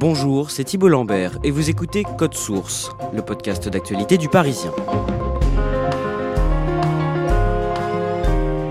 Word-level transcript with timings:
Bonjour, 0.00 0.52
c'est 0.52 0.62
Thibault 0.62 0.86
Lambert 0.86 1.40
et 1.42 1.50
vous 1.50 1.70
écoutez 1.70 2.04
Code 2.18 2.34
Source, 2.34 2.92
le 3.12 3.20
podcast 3.20 3.68
d'actualité 3.68 4.16
du 4.16 4.28
Parisien. 4.28 4.70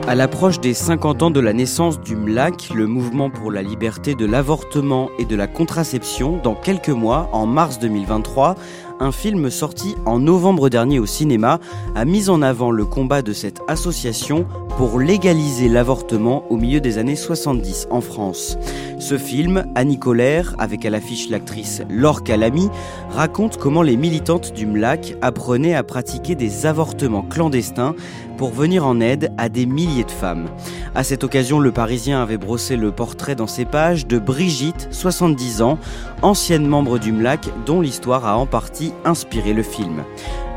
À 0.07 0.15
l'approche 0.15 0.61
des 0.61 0.73
50 0.73 1.23
ans 1.23 1.29
de 1.29 1.41
la 1.41 1.51
naissance 1.51 1.99
du 1.99 2.15
MLAC, 2.15 2.69
le 2.73 2.87
mouvement 2.87 3.29
pour 3.29 3.51
la 3.51 3.61
liberté 3.61 4.15
de 4.15 4.25
l'avortement 4.25 5.09
et 5.19 5.25
de 5.25 5.35
la 5.35 5.47
contraception, 5.47 6.39
dans 6.41 6.55
quelques 6.55 6.87
mois, 6.87 7.29
en 7.33 7.45
mars 7.45 7.77
2023, 7.79 8.55
un 9.01 9.11
film 9.11 9.49
sorti 9.49 9.97
en 10.05 10.19
novembre 10.19 10.69
dernier 10.69 10.99
au 10.99 11.05
cinéma 11.05 11.59
a 11.93 12.05
mis 12.05 12.29
en 12.29 12.41
avant 12.41 12.71
le 12.71 12.85
combat 12.85 13.21
de 13.21 13.33
cette 13.33 13.59
association 13.67 14.47
pour 14.77 14.99
légaliser 14.99 15.69
l'avortement 15.69 16.43
au 16.51 16.55
milieu 16.55 16.79
des 16.79 16.99
années 16.99 17.15
70 17.15 17.87
en 17.89 17.99
France. 17.99 18.59
Ce 18.99 19.17
film, 19.17 19.65
Annie 19.73 19.97
Colère, 19.97 20.53
avec 20.59 20.85
à 20.85 20.91
l'affiche 20.91 21.31
l'actrice 21.31 21.81
Laure 21.89 22.23
Calamy, 22.23 22.69
raconte 23.09 23.57
comment 23.57 23.81
les 23.81 23.97
militantes 23.97 24.53
du 24.53 24.67
MLAC 24.67 25.15
apprenaient 25.23 25.73
à 25.73 25.81
pratiquer 25.81 26.35
des 26.35 26.67
avortements 26.67 27.23
clandestins 27.23 27.95
pour 28.37 28.51
venir 28.51 28.85
en 28.85 28.99
aide 28.99 29.33
à 29.39 29.49
des 29.49 29.65
milliers 29.65 30.03
de 30.03 30.11
femmes. 30.11 30.47
À 30.93 31.03
cette 31.03 31.23
occasion, 31.23 31.59
le 31.59 31.71
Parisien 31.71 32.21
avait 32.21 32.37
brossé 32.37 32.77
le 32.77 32.91
portrait 32.91 33.35
dans 33.35 33.47
ses 33.47 33.65
pages 33.65 34.05
de 34.05 34.19
Brigitte, 34.19 34.89
70 34.91 35.63
ans, 35.63 35.79
ancienne 36.21 36.67
membre 36.67 36.99
du 36.99 37.11
MLAC, 37.11 37.47
dont 37.65 37.81
l'histoire 37.81 38.27
a 38.27 38.37
en 38.37 38.45
partie 38.45 38.93
inspiré 39.05 39.53
le 39.53 39.63
film. 39.63 40.03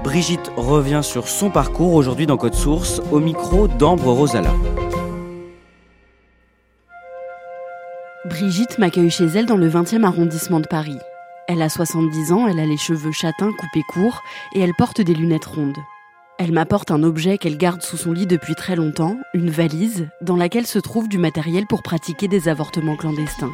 Brigitte 0.03 0.51
revient 0.57 1.01
sur 1.03 1.29
son 1.29 1.51
parcours 1.51 1.93
aujourd'hui 1.93 2.27
dans 2.27 2.39
Code 2.39 2.55
Source 2.55 3.03
au 3.13 3.21
micro 3.21 3.69
d'Ambre 3.69 4.13
Rosala. 4.13 4.53
Brigitte 8.25 8.79
m'accueille 8.79 9.11
chez 9.11 9.27
elle 9.27 9.45
dans 9.45 9.59
le 9.59 9.69
20e 9.69 10.05
arrondissement 10.05 10.61
de 10.61 10.67
Paris. 10.67 10.97
Elle 11.49 11.61
a 11.61 11.69
70 11.69 12.33
ans, 12.33 12.47
elle 12.49 12.61
a 12.61 12.65
les 12.65 12.79
cheveux 12.79 13.13
châtains 13.13 13.53
coupés 13.53 13.85
courts 13.89 14.23
et 14.55 14.61
elle 14.61 14.73
porte 14.75 15.03
des 15.03 15.15
lunettes 15.15 15.45
rondes. 15.45 15.77
Elle 16.39 16.53
m'apporte 16.53 16.91
un 16.91 17.03
objet 17.03 17.37
qu'elle 17.37 17.59
garde 17.59 17.83
sous 17.83 17.99
son 17.99 18.13
lit 18.13 18.27
depuis 18.27 18.55
très 18.55 18.77
longtemps, 18.77 19.19
une 19.35 19.51
valise, 19.51 20.09
dans 20.23 20.37
laquelle 20.37 20.67
se 20.67 20.79
trouve 20.79 21.09
du 21.09 21.19
matériel 21.19 21.67
pour 21.67 21.83
pratiquer 21.83 22.27
des 22.27 22.49
avortements 22.49 22.97
clandestins. 22.97 23.53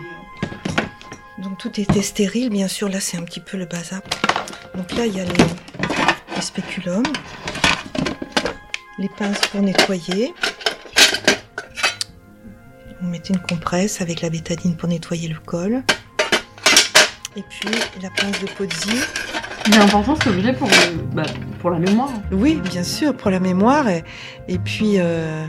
Donc 1.38 1.58
tout 1.58 1.80
était 1.80 2.02
stérile, 2.02 2.50
bien 2.50 2.68
sûr, 2.68 2.88
là 2.88 3.00
c'est 3.00 3.16
un 3.16 3.24
petit 3.24 3.40
peu 3.40 3.56
le 3.56 3.66
bazar. 3.66 4.00
Donc 4.76 4.92
là 4.92 5.06
il 5.06 5.16
y 5.16 5.20
a 5.20 5.24
les, 5.24 5.44
les 6.36 6.42
spéculums, 6.42 7.02
les 8.98 9.08
pinces 9.08 9.40
pour 9.50 9.62
nettoyer. 9.62 10.34
Vous 13.00 13.08
mettez 13.08 13.32
une 13.34 13.40
compresse 13.40 14.00
avec 14.00 14.20
la 14.22 14.30
bétadine 14.30 14.76
pour 14.76 14.88
nettoyer 14.88 15.28
le 15.28 15.36
col. 15.44 15.82
Et 17.36 17.42
puis 17.48 17.68
la 18.02 18.10
pince 18.10 18.40
de 18.40 18.46
Pozzi. 18.56 18.96
Est 19.66 19.76
important 19.78 20.14
cet 20.14 20.28
objet 20.28 20.52
pour, 20.52 20.68
le- 20.68 21.02
bah, 21.12 21.24
pour 21.60 21.70
la 21.70 21.78
mémoire. 21.80 22.10
Oui, 22.30 22.60
bien 22.70 22.84
sûr, 22.84 23.16
pour 23.16 23.30
la 23.32 23.40
mémoire 23.40 23.88
et, 23.88 24.04
et 24.46 24.58
puis 24.58 24.94
euh, 24.98 25.44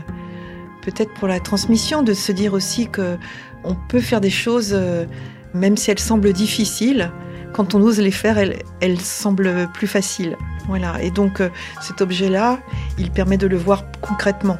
peut-être 0.82 1.14
pour 1.14 1.28
la 1.28 1.38
transmission, 1.38 2.02
de 2.02 2.12
se 2.14 2.32
dire 2.32 2.52
aussi 2.52 2.88
que 2.88 3.16
on 3.62 3.76
peut 3.88 4.00
faire 4.00 4.20
des 4.20 4.28
choses, 4.30 4.70
euh, 4.72 5.06
même 5.54 5.76
si 5.76 5.90
elles 5.92 6.00
semblent 6.00 6.32
difficiles, 6.32 7.12
quand 7.52 7.74
on 7.76 7.80
ose 7.80 8.00
les 8.00 8.10
faire, 8.10 8.38
elles, 8.38 8.58
elles 8.80 9.00
semblent 9.00 9.68
plus 9.72 9.86
faciles. 9.86 10.36
Voilà. 10.68 11.02
Et 11.02 11.10
donc 11.10 11.40
euh, 11.40 11.48
cet 11.80 12.00
objet-là, 12.00 12.60
il 12.98 13.10
permet 13.10 13.38
de 13.38 13.46
le 13.46 13.56
voir 13.56 13.84
concrètement. 14.00 14.58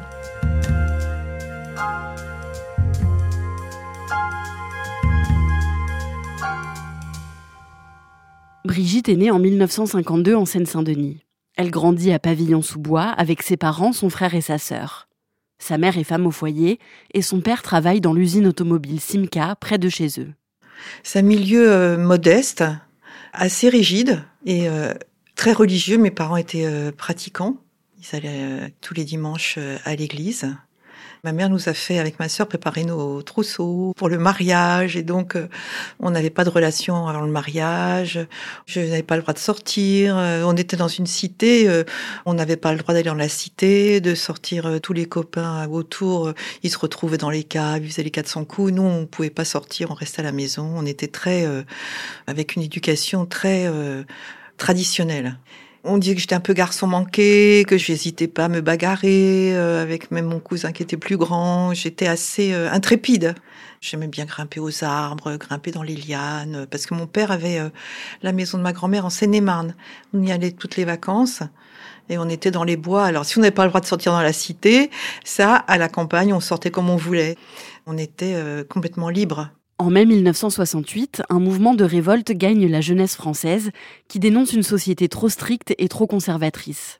Brigitte 8.65 9.09
est 9.09 9.15
née 9.15 9.31
en 9.31 9.39
1952 9.39 10.35
en 10.35 10.45
Seine-Saint-Denis. 10.45 11.25
Elle 11.57 11.71
grandit 11.71 12.11
à 12.11 12.19
Pavillon-sous-Bois 12.19 13.03
avec 13.03 13.41
ses 13.41 13.57
parents, 13.57 13.93
son 13.93 14.09
frère 14.09 14.35
et 14.35 14.41
sa 14.41 14.57
sœur. 14.57 15.07
Sa 15.59 15.77
mère 15.77 15.97
est 15.97 16.03
femme 16.03 16.25
au 16.25 16.31
foyer 16.31 16.79
et 17.13 17.21
son 17.21 17.41
père 17.41 17.61
travaille 17.61 17.99
dans 17.99 18.13
l'usine 18.13 18.47
automobile 18.47 18.99
Simca 18.99 19.55
près 19.55 19.77
de 19.77 19.89
chez 19.89 20.07
eux. 20.19 20.29
C'est 21.03 21.19
un 21.19 21.23
milieu 21.23 21.69
euh, 21.71 21.97
modeste, 21.97 22.63
assez 23.33 23.69
rigide 23.69 24.23
et 24.45 24.69
euh, 24.69 24.93
très 25.39 25.53
religieux. 25.53 25.97
Mes 25.97 26.11
parents 26.11 26.35
étaient 26.35 26.65
euh, 26.65 26.91
pratiquants. 26.91 27.55
Ils 27.97 28.13
allaient 28.13 28.43
euh, 28.43 28.67
tous 28.81 28.93
les 28.93 29.05
dimanches 29.05 29.55
euh, 29.57 29.77
à 29.85 29.95
l'église. 29.95 30.53
Ma 31.23 31.31
mère 31.31 31.49
nous 31.49 31.69
a 31.69 31.73
fait, 31.73 31.97
avec 31.97 32.19
ma 32.19 32.27
sœur, 32.27 32.45
préparer 32.45 32.83
nos 32.83 33.21
trousseaux 33.21 33.93
pour 33.95 34.09
le 34.09 34.17
mariage. 34.17 34.97
Et 34.97 35.03
donc, 35.03 35.37
on 36.01 36.11
n'avait 36.11 36.29
pas 36.29 36.43
de 36.43 36.49
relation 36.49 37.07
avant 37.07 37.21
le 37.21 37.31
mariage. 37.31 38.19
Je 38.65 38.81
n'avais 38.81 39.03
pas 39.03 39.15
le 39.15 39.21
droit 39.21 39.33
de 39.33 39.39
sortir. 39.39 40.15
On 40.15 40.55
était 40.55 40.77
dans 40.77 40.87
une 40.87 41.07
cité. 41.07 41.83
On 42.25 42.33
n'avait 42.33 42.55
pas 42.55 42.71
le 42.71 42.79
droit 42.79 42.93
d'aller 42.93 43.09
dans 43.09 43.15
la 43.15 43.27
cité, 43.27 43.99
de 43.99 44.15
sortir 44.15 44.79
tous 44.81 44.93
les 44.93 45.07
copains 45.07 45.67
autour. 45.67 46.31
Ils 46.63 46.69
se 46.69 46.77
retrouvaient 46.77 47.17
dans 47.17 47.29
les 47.29 47.43
caves, 47.43 47.83
ils 47.83 47.91
faisaient 47.91 48.03
les 48.03 48.11
400 48.11 48.45
coups. 48.45 48.71
Nous, 48.71 48.81
on 48.81 49.05
pouvait 49.05 49.29
pas 49.29 49.43
sortir, 49.43 49.91
on 49.91 49.95
restait 49.95 50.21
à 50.21 50.23
la 50.23 50.31
maison. 50.31 50.71
On 50.73 50.85
était 50.85 51.09
très, 51.09 51.45
euh, 51.45 51.63
avec 52.27 52.55
une 52.55 52.61
éducation 52.61 53.25
très 53.25 53.67
euh, 53.67 54.03
traditionnelle. 54.59 55.39
On 55.83 55.97
disait 55.97 56.13
que 56.13 56.21
j'étais 56.21 56.35
un 56.35 56.41
peu 56.41 56.53
garçon 56.53 56.87
manqué, 56.87 57.65
que 57.65 57.77
j'hésitais 57.77 58.27
pas 58.27 58.45
à 58.45 58.49
me 58.49 58.59
bagarrer 58.59 59.55
euh, 59.55 59.81
avec 59.81 60.11
même 60.11 60.25
mon 60.25 60.39
cousin 60.39 60.73
qui 60.73 60.83
était 60.83 60.97
plus 60.97 61.15
grand. 61.15 61.73
J'étais 61.73 62.05
assez 62.05 62.53
euh, 62.53 62.69
intrépide. 62.69 63.33
J'aimais 63.79 64.07
bien 64.07 64.25
grimper 64.25 64.59
aux 64.59 64.83
arbres, 64.83 65.37
grimper 65.37 65.71
dans 65.71 65.83
les 65.83 65.95
lianes, 65.95 66.67
parce 66.69 66.85
que 66.85 66.93
mon 66.93 67.07
père 67.07 67.31
avait 67.31 67.59
euh, 67.59 67.69
la 68.21 68.33
maison 68.33 68.57
de 68.57 68.63
ma 68.63 68.73
grand-mère 68.73 69.05
en 69.05 69.09
Seine-et-Marne. 69.09 69.73
On 70.13 70.21
y 70.21 70.33
allait 70.33 70.51
toutes 70.51 70.75
les 70.75 70.83
vacances. 70.83 71.43
Et 72.09 72.17
on 72.17 72.27
était 72.27 72.51
dans 72.51 72.63
les 72.63 72.75
bois. 72.75 73.05
Alors, 73.05 73.23
si 73.23 73.37
on 73.37 73.41
n'avait 73.41 73.51
pas 73.51 73.63
le 73.63 73.69
droit 73.69 73.79
de 73.79 73.85
sortir 73.85 74.11
dans 74.11 74.21
la 74.21 74.33
cité, 74.33 74.89
ça, 75.23 75.55
à 75.55 75.77
la 75.77 75.87
campagne, 75.87 76.33
on 76.33 76.39
sortait 76.39 76.71
comme 76.71 76.89
on 76.89 76.97
voulait. 76.97 77.37
On 77.85 77.97
était 77.97 78.33
euh, 78.35 78.63
complètement 78.63 79.09
libre. 79.09 79.49
En 79.81 79.89
mai 79.91 80.05
1968, 80.05 81.21
un 81.29 81.39
mouvement 81.39 81.73
de 81.73 81.85
révolte 81.85 82.33
gagne 82.33 82.67
la 82.67 82.81
jeunesse 82.81 83.15
française 83.15 83.71
qui 84.09 84.19
dénonce 84.19 84.51
une 84.51 84.61
société 84.61 85.07
trop 85.07 85.29
stricte 85.29 85.73
et 85.77 85.87
trop 85.87 86.05
conservatrice. 86.05 86.99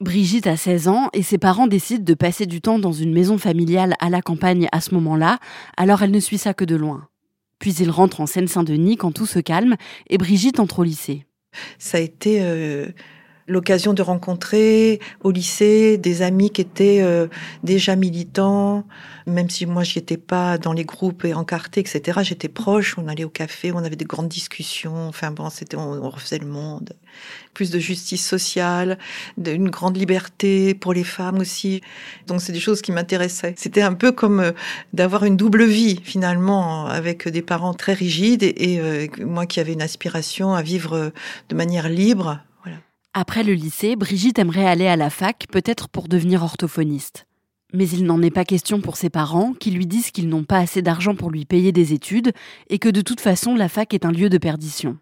Brigitte 0.00 0.48
a 0.48 0.56
16 0.56 0.88
ans 0.88 1.08
et 1.12 1.22
ses 1.22 1.38
parents 1.38 1.68
décident 1.68 2.02
de 2.02 2.14
passer 2.14 2.46
du 2.46 2.60
temps 2.60 2.80
dans 2.80 2.90
une 2.90 3.12
maison 3.12 3.38
familiale 3.38 3.94
à 4.00 4.10
la 4.10 4.22
campagne 4.22 4.68
à 4.72 4.80
ce 4.80 4.92
moment-là, 4.94 5.38
alors 5.76 6.02
elle 6.02 6.10
ne 6.10 6.18
suit 6.18 6.38
ça 6.38 6.52
que 6.52 6.64
de 6.64 6.74
loin. 6.74 7.06
Puis 7.60 7.74
ils 7.74 7.90
rentrent 7.90 8.20
en 8.20 8.26
Seine-Saint-Denis 8.26 8.96
quand 8.96 9.12
tout 9.12 9.26
se 9.26 9.38
calme 9.38 9.76
et 10.08 10.18
Brigitte 10.18 10.58
entre 10.58 10.80
au 10.80 10.82
lycée. 10.82 11.26
Ça 11.78 11.98
a 11.98 12.00
été 12.00 12.38
euh, 12.42 12.88
l'occasion 13.50 13.92
de 13.92 14.02
rencontrer 14.02 15.00
au 15.22 15.30
lycée 15.30 15.98
des 15.98 16.22
amis 16.22 16.50
qui 16.50 16.60
étaient 16.60 17.00
euh, 17.02 17.26
déjà 17.64 17.96
militants, 17.96 18.84
même 19.26 19.50
si 19.50 19.66
moi 19.66 19.82
j'y 19.82 19.98
étais 19.98 20.16
pas 20.16 20.56
dans 20.56 20.72
les 20.72 20.84
groupes 20.84 21.24
et 21.24 21.34
encartés, 21.34 21.80
etc. 21.80 22.20
J'étais 22.22 22.48
proche, 22.48 22.96
on 22.96 23.08
allait 23.08 23.24
au 23.24 23.28
café, 23.28 23.72
on 23.72 23.78
avait 23.78 23.96
des 23.96 24.04
grandes 24.04 24.28
discussions. 24.28 25.08
Enfin 25.08 25.32
bon, 25.32 25.50
c'était 25.50 25.76
on, 25.76 26.08
refaisait 26.08 26.38
le 26.38 26.46
monde. 26.46 26.90
Plus 27.52 27.70
de 27.70 27.80
justice 27.80 28.26
sociale, 28.26 28.98
une 29.44 29.68
grande 29.68 29.96
liberté 29.96 30.74
pour 30.74 30.94
les 30.94 31.04
femmes 31.04 31.38
aussi. 31.38 31.80
Donc 32.28 32.40
c'est 32.40 32.52
des 32.52 32.60
choses 32.60 32.80
qui 32.82 32.92
m'intéressaient. 32.92 33.54
C'était 33.56 33.82
un 33.82 33.94
peu 33.94 34.12
comme 34.12 34.40
euh, 34.40 34.52
d'avoir 34.92 35.24
une 35.24 35.36
double 35.36 35.64
vie 35.64 36.00
finalement 36.04 36.86
avec 36.86 37.28
des 37.28 37.42
parents 37.42 37.74
très 37.74 37.94
rigides 37.94 38.44
et, 38.44 38.78
euh, 38.78 39.08
moi 39.18 39.46
qui 39.46 39.58
avais 39.58 39.72
une 39.72 39.82
aspiration 39.82 40.54
à 40.54 40.62
vivre 40.62 41.12
de 41.48 41.54
manière 41.54 41.88
libre 41.88 42.40
après 43.12 43.42
le 43.42 43.54
lycée, 43.54 43.96
Brigitte 43.96 44.38
aimerait 44.38 44.66
aller 44.66 44.86
à 44.86 44.94
la 44.94 45.10
fac, 45.10 45.46
peut-être 45.50 45.88
pour 45.88 46.06
devenir 46.06 46.44
orthophoniste. 46.44 47.26
Mais 47.72 47.88
il 47.88 48.04
n'en 48.04 48.22
est 48.22 48.30
pas 48.30 48.44
question 48.44 48.80
pour 48.80 48.96
ses 48.96 49.10
parents, 49.10 49.52
qui 49.52 49.72
lui 49.72 49.86
disent 49.86 50.12
qu'ils 50.12 50.28
n'ont 50.28 50.44
pas 50.44 50.58
assez 50.58 50.80
d'argent 50.80 51.16
pour 51.16 51.30
lui 51.30 51.44
payer 51.44 51.72
des 51.72 51.92
études, 51.92 52.30
et 52.68 52.78
que 52.78 52.88
de 52.88 53.00
toute 53.00 53.20
façon 53.20 53.56
la 53.56 53.68
fac 53.68 53.94
est 53.94 54.04
un 54.04 54.12
lieu 54.12 54.28
de 54.28 54.38
perdition. 54.38 54.96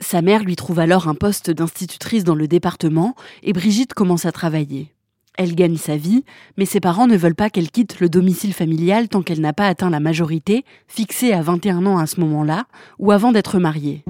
Sa 0.00 0.22
mère 0.22 0.44
lui 0.44 0.54
trouve 0.54 0.78
alors 0.78 1.08
un 1.08 1.16
poste 1.16 1.50
d'institutrice 1.50 2.22
dans 2.22 2.36
le 2.36 2.46
département, 2.46 3.16
et 3.42 3.52
Brigitte 3.52 3.94
commence 3.94 4.26
à 4.26 4.32
travailler. 4.32 4.94
Elle 5.36 5.56
gagne 5.56 5.76
sa 5.76 5.96
vie, 5.96 6.24
mais 6.56 6.66
ses 6.66 6.78
parents 6.78 7.08
ne 7.08 7.16
veulent 7.16 7.34
pas 7.34 7.50
qu'elle 7.50 7.72
quitte 7.72 7.98
le 7.98 8.08
domicile 8.08 8.54
familial 8.54 9.08
tant 9.08 9.22
qu'elle 9.22 9.40
n'a 9.40 9.52
pas 9.52 9.66
atteint 9.66 9.90
la 9.90 9.98
majorité, 9.98 10.64
fixée 10.86 11.32
à 11.32 11.42
21 11.42 11.84
ans 11.86 11.98
à 11.98 12.06
ce 12.06 12.20
moment-là, 12.20 12.66
ou 13.00 13.10
avant 13.10 13.32
d'être 13.32 13.58
mariée. 13.58 14.04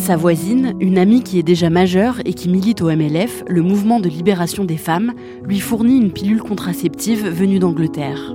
Sa 0.00 0.16
voisine, 0.16 0.74
une 0.80 0.96
amie 0.96 1.22
qui 1.22 1.38
est 1.38 1.42
déjà 1.42 1.68
majeure 1.68 2.20
et 2.24 2.32
qui 2.32 2.48
milite 2.48 2.80
au 2.80 2.86
MLF, 2.86 3.44
le 3.46 3.60
mouvement 3.60 4.00
de 4.00 4.08
libération 4.08 4.64
des 4.64 4.78
femmes, 4.78 5.12
lui 5.44 5.60
fournit 5.60 5.98
une 5.98 6.10
pilule 6.10 6.40
contraceptive 6.40 7.28
venue 7.28 7.58
d'Angleterre. 7.58 8.34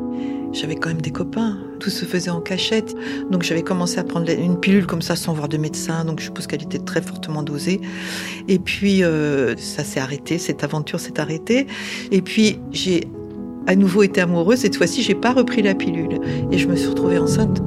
J'avais 0.53 0.75
quand 0.75 0.89
même 0.89 1.01
des 1.01 1.12
copains, 1.12 1.57
tout 1.79 1.89
se 1.89 2.06
faisait 2.06 2.29
en 2.29 2.39
cachette. 2.39 2.95
Donc 3.31 3.41
j'avais 3.41 3.63
commencé 3.63 3.97
à 3.97 4.03
prendre 4.03 4.29
une 4.29 4.59
pilule 4.59 4.85
comme 4.85 5.01
ça 5.01 5.15
sans 5.15 5.33
voir 5.33 5.50
de 5.50 5.57
médecin, 5.57 6.06
donc 6.06 6.19
je 6.19 6.25
suppose 6.25 6.45
qu'elle 6.45 6.62
était 6.62 6.77
très 6.77 7.01
fortement 7.01 7.41
dosée. 7.41 7.81
Et 8.47 8.59
puis 8.59 9.03
euh, 9.03 9.57
ça 9.57 9.83
s'est 9.83 10.00
arrêté, 10.00 10.38
cette 10.38 10.63
aventure 10.63 11.00
s'est 11.00 11.19
arrêtée. 11.19 11.65
Et 12.12 12.21
puis 12.21 12.59
j'ai 12.73 13.07
à 13.65 13.75
nouveau 13.75 14.03
été 14.03 14.21
amoureuse, 14.21 14.59
cette 14.59 14.75
fois-ci 14.75 15.01
j'ai 15.01 15.15
pas 15.15 15.33
repris 15.33 15.63
la 15.63 15.73
pilule 15.73 16.19
et 16.51 16.59
je 16.59 16.67
me 16.67 16.75
suis 16.75 16.89
retrouvée 16.89 17.17
enceinte. 17.17 17.59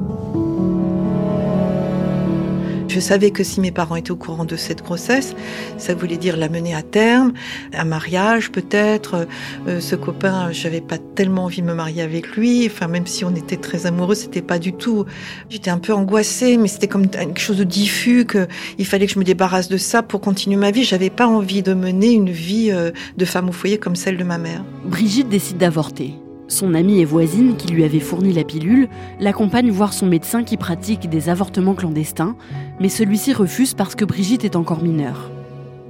Je 2.99 3.05
savais 3.05 3.31
que 3.31 3.45
si 3.45 3.61
mes 3.61 3.71
parents 3.71 3.95
étaient 3.95 4.11
au 4.11 4.17
courant 4.17 4.43
de 4.43 4.57
cette 4.57 4.83
grossesse, 4.83 5.33
ça 5.77 5.95
voulait 5.95 6.17
dire 6.17 6.35
la 6.35 6.49
mener 6.49 6.75
à 6.75 6.81
terme, 6.81 7.31
un 7.73 7.85
mariage 7.85 8.51
peut-être. 8.51 9.25
Euh, 9.69 9.79
ce 9.79 9.95
copain, 9.95 10.51
j'avais 10.51 10.81
pas 10.81 10.97
tellement 10.97 11.45
envie 11.45 11.61
de 11.61 11.67
me 11.67 11.73
marier 11.73 12.01
avec 12.01 12.35
lui. 12.35 12.65
Enfin, 12.65 12.89
même 12.89 13.07
si 13.07 13.23
on 13.23 13.33
était 13.35 13.55
très 13.55 13.85
amoureux, 13.85 14.15
c'était 14.15 14.41
pas 14.41 14.59
du 14.59 14.73
tout. 14.73 15.05
J'étais 15.49 15.71
un 15.71 15.77
peu 15.77 15.93
angoissée, 15.93 16.57
mais 16.57 16.67
c'était 16.67 16.89
comme 16.89 17.07
quelque 17.07 17.39
chose 17.39 17.59
de 17.59 17.63
diffus 17.63 18.25
que 18.25 18.49
il 18.77 18.85
fallait 18.85 19.07
que 19.07 19.13
je 19.13 19.19
me 19.19 19.23
débarrasse 19.23 19.69
de 19.69 19.77
ça 19.77 20.03
pour 20.03 20.19
continuer 20.19 20.57
ma 20.57 20.71
vie. 20.71 20.83
J'avais 20.83 21.09
pas 21.09 21.25
envie 21.25 21.63
de 21.63 21.73
mener 21.73 22.11
une 22.11 22.29
vie 22.29 22.69
euh, 22.69 22.91
de 23.15 23.23
femme 23.23 23.47
au 23.47 23.53
foyer 23.53 23.77
comme 23.77 23.95
celle 23.95 24.17
de 24.17 24.25
ma 24.25 24.37
mère. 24.37 24.65
Brigitte 24.83 25.29
décide 25.29 25.55
d'avorter. 25.55 26.15
Son 26.49 26.73
amie 26.73 26.99
et 26.99 27.05
voisine, 27.05 27.57
qui 27.57 27.67
lui 27.67 27.83
avait 27.83 27.99
fourni 27.99 28.33
la 28.33 28.43
pilule, 28.43 28.89
l'accompagne 29.19 29.69
voir 29.69 29.93
son 29.93 30.07
médecin 30.07 30.43
qui 30.43 30.57
pratique 30.57 31.07
des 31.07 31.29
avortements 31.29 31.75
clandestins, 31.75 32.35
mais 32.79 32.89
celui-ci 32.89 33.33
refuse 33.33 33.75
parce 33.75 33.93
que 33.93 34.03
Brigitte 34.03 34.43
est 34.45 34.55
encore 34.55 34.81
mineure. 34.81 35.29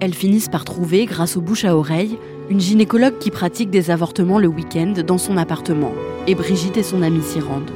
Elles 0.02 0.14
finissent 0.14 0.50
par 0.50 0.66
trouver, 0.66 1.06
grâce 1.06 1.38
aux 1.38 1.42
bouches 1.42 1.64
à 1.64 1.78
oreille, 1.78 2.18
une 2.50 2.60
gynécologue 2.60 3.20
qui 3.20 3.32
pratique 3.32 3.70
des 3.70 3.90
avortements 3.90 4.38
le 4.38 4.50
week-end 4.50 4.96
dans 5.08 5.18
son 5.18 5.38
appartement, 5.38 5.94
et 6.28 6.36
Brigitte 6.36 6.76
et 6.76 6.84
son 6.84 7.04
amie 7.04 7.24
s'y 7.24 7.40
rendent. 7.40 7.72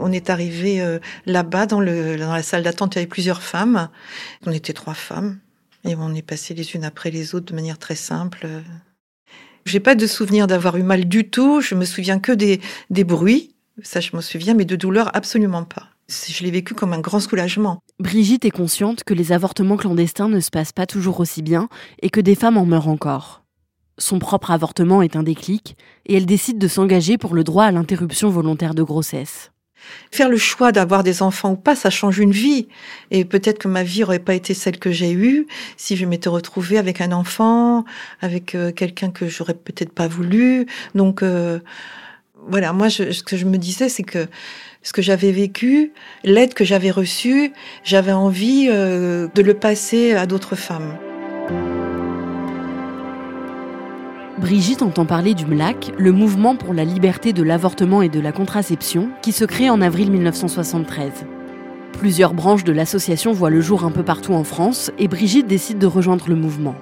On 0.00 0.10
est 0.10 0.30
arrivé 0.30 0.80
euh, 0.80 0.98
là-bas 1.26 1.66
dans, 1.66 1.80
la 1.80 2.42
salle 2.42 2.64
d'attente, 2.64 2.96
il 2.96 2.98
y 2.98 3.00
avait 3.02 3.08
plusieurs 3.08 3.42
femmes. 3.42 3.88
On 4.46 4.52
était 4.52 4.72
trois 4.72 4.94
femmes. 4.94 5.38
Et 5.86 5.94
on 5.94 6.14
est 6.14 6.22
passé 6.22 6.54
les 6.54 6.74
unes 6.74 6.84
après 6.84 7.10
les 7.10 7.34
autres 7.34 7.46
de 7.46 7.54
manière 7.54 7.78
très 7.78 7.94
simple. 7.94 8.46
J'ai 9.64 9.80
pas 9.80 9.94
de 9.94 10.06
souvenir 10.06 10.46
d'avoir 10.46 10.76
eu 10.76 10.82
mal 10.82 11.06
du 11.06 11.28
tout. 11.30 11.60
Je 11.60 11.74
me 11.74 11.84
souviens 11.84 12.18
que 12.18 12.32
des, 12.32 12.60
des 12.90 13.04
bruits. 13.04 13.54
Ça, 13.82 14.00
je 14.00 14.16
me 14.16 14.20
souviens, 14.20 14.54
mais 14.54 14.64
de 14.64 14.76
douleur, 14.76 15.14
absolument 15.14 15.64
pas. 15.64 15.88
Je 16.08 16.44
l'ai 16.44 16.50
vécu 16.50 16.74
comme 16.74 16.92
un 16.92 17.00
grand 17.00 17.20
soulagement. 17.20 17.80
Brigitte 17.98 18.44
est 18.44 18.50
consciente 18.50 19.04
que 19.04 19.14
les 19.14 19.32
avortements 19.32 19.76
clandestins 19.76 20.28
ne 20.28 20.40
se 20.40 20.50
passent 20.50 20.72
pas 20.72 20.86
toujours 20.86 21.20
aussi 21.20 21.42
bien 21.42 21.68
et 22.00 22.10
que 22.10 22.20
des 22.20 22.36
femmes 22.36 22.56
en 22.56 22.64
meurent 22.64 22.88
encore. 22.88 23.42
Son 23.98 24.18
propre 24.18 24.50
avortement 24.50 25.02
est 25.02 25.16
un 25.16 25.22
déclic 25.22 25.76
et 26.04 26.16
elle 26.16 26.26
décide 26.26 26.58
de 26.58 26.68
s'engager 26.68 27.18
pour 27.18 27.34
le 27.34 27.44
droit 27.44 27.64
à 27.64 27.72
l'interruption 27.72 28.28
volontaire 28.28 28.74
de 28.74 28.82
grossesse. 28.82 29.50
Faire 30.10 30.28
le 30.28 30.36
choix 30.36 30.72
d'avoir 30.72 31.02
des 31.02 31.22
enfants 31.22 31.52
ou 31.52 31.56
pas, 31.56 31.74
ça 31.76 31.90
change 31.90 32.18
une 32.18 32.30
vie. 32.30 32.68
Et 33.10 33.24
peut-être 33.24 33.58
que 33.58 33.68
ma 33.68 33.82
vie 33.82 34.04
aurait 34.04 34.18
pas 34.18 34.34
été 34.34 34.54
celle 34.54 34.78
que 34.78 34.90
j'ai 34.90 35.12
eue 35.12 35.46
si 35.76 35.96
je 35.96 36.06
m'étais 36.06 36.28
retrouvée 36.28 36.78
avec 36.78 37.00
un 37.00 37.12
enfant, 37.12 37.84
avec 38.20 38.54
euh, 38.54 38.72
quelqu'un 38.72 39.10
que 39.10 39.28
j'aurais 39.28 39.54
peut-être 39.54 39.92
pas 39.92 40.08
voulu. 40.08 40.66
Donc 40.94 41.22
euh, 41.22 41.58
voilà, 42.48 42.72
moi, 42.72 42.90
ce 42.90 43.22
que 43.22 43.36
je 43.36 43.44
me 43.44 43.58
disais, 43.58 43.88
c'est 43.88 44.04
que 44.04 44.26
ce 44.82 44.92
que 44.92 45.02
j'avais 45.02 45.32
vécu, 45.32 45.92
l'aide 46.22 46.54
que 46.54 46.64
j'avais 46.64 46.92
reçue, 46.92 47.52
j'avais 47.82 48.12
envie 48.12 48.68
euh, 48.70 49.26
de 49.34 49.42
le 49.42 49.54
passer 49.54 50.12
à 50.12 50.26
d'autres 50.26 50.54
femmes. 50.54 50.96
Brigitte 54.38 54.82
entend 54.82 55.06
parler 55.06 55.32
du 55.32 55.46
MLAC, 55.46 55.92
le 55.96 56.12
mouvement 56.12 56.56
pour 56.56 56.74
la 56.74 56.84
liberté 56.84 57.32
de 57.32 57.42
l'avortement 57.42 58.02
et 58.02 58.10
de 58.10 58.20
la 58.20 58.32
contraception, 58.32 59.08
qui 59.22 59.32
se 59.32 59.46
crée 59.46 59.70
en 59.70 59.80
avril 59.80 60.10
1973. 60.10 61.24
Plusieurs 61.92 62.34
branches 62.34 62.64
de 62.64 62.72
l'association 62.72 63.32
voient 63.32 63.48
le 63.48 63.62
jour 63.62 63.84
un 63.84 63.90
peu 63.90 64.02
partout 64.02 64.34
en 64.34 64.44
France 64.44 64.90
et 64.98 65.08
Brigitte 65.08 65.46
décide 65.46 65.78
de 65.78 65.86
rejoindre 65.86 66.28
le 66.28 66.34
mouvement. 66.34 66.74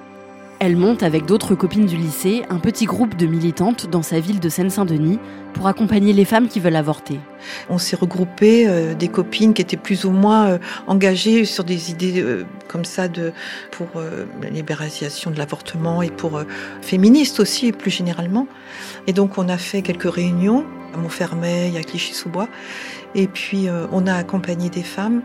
Elle 0.67 0.79
monte 0.79 1.03
avec 1.03 1.27
d'autres 1.27 1.55
copines 1.55 1.85
du 1.85 1.99
lycée 1.99 2.43
un 2.49 2.59
petit 2.59 2.87
groupe 2.87 3.19
de 3.19 3.27
militantes 3.27 3.87
dans 3.91 4.01
sa 4.01 4.19
ville 4.19 4.41
de 4.41 4.49
Seine-Saint-Denis 4.49 5.19
pour 5.53 5.67
accompagner 5.67 6.15
les 6.15 6.25
femmes 6.25 6.49
qui 6.49 6.59
veulent 6.59 6.75
avorter. 6.75 7.21
On 7.69 7.77
s'est 7.77 7.97
regroupé 7.97 8.67
euh, 8.67 8.95
des 8.95 9.09
copines 9.09 9.53
qui 9.53 9.61
étaient 9.61 9.77
plus 9.77 10.07
ou 10.07 10.11
moins 10.11 10.47
euh, 10.47 10.59
engagées 10.87 11.45
sur 11.45 11.65
des 11.65 11.91
idées 11.91 12.23
euh, 12.23 12.47
comme 12.67 12.87
ça 12.87 13.09
pour 13.73 13.89
la 14.41 14.49
libéralisation 14.49 15.31
de 15.31 15.37
l'avortement 15.37 16.01
et 16.01 16.09
pour 16.09 16.41
féministes 16.81 17.41
aussi 17.41 17.71
plus 17.71 17.91
généralement. 17.91 18.47
Et 19.07 19.13
donc 19.13 19.37
on 19.37 19.51
a 19.51 19.59
fait 19.59 19.83
quelques 19.83 20.11
réunions 20.11 20.65
à 20.95 20.97
Montfermeil, 20.97 21.77
à 21.77 21.83
Clichy-sous-Bois, 21.83 22.49
et 23.15 23.27
puis 23.27 23.69
on 23.93 24.07
a 24.07 24.15
accompagné 24.15 24.71
des 24.71 24.83
femmes 24.83 25.21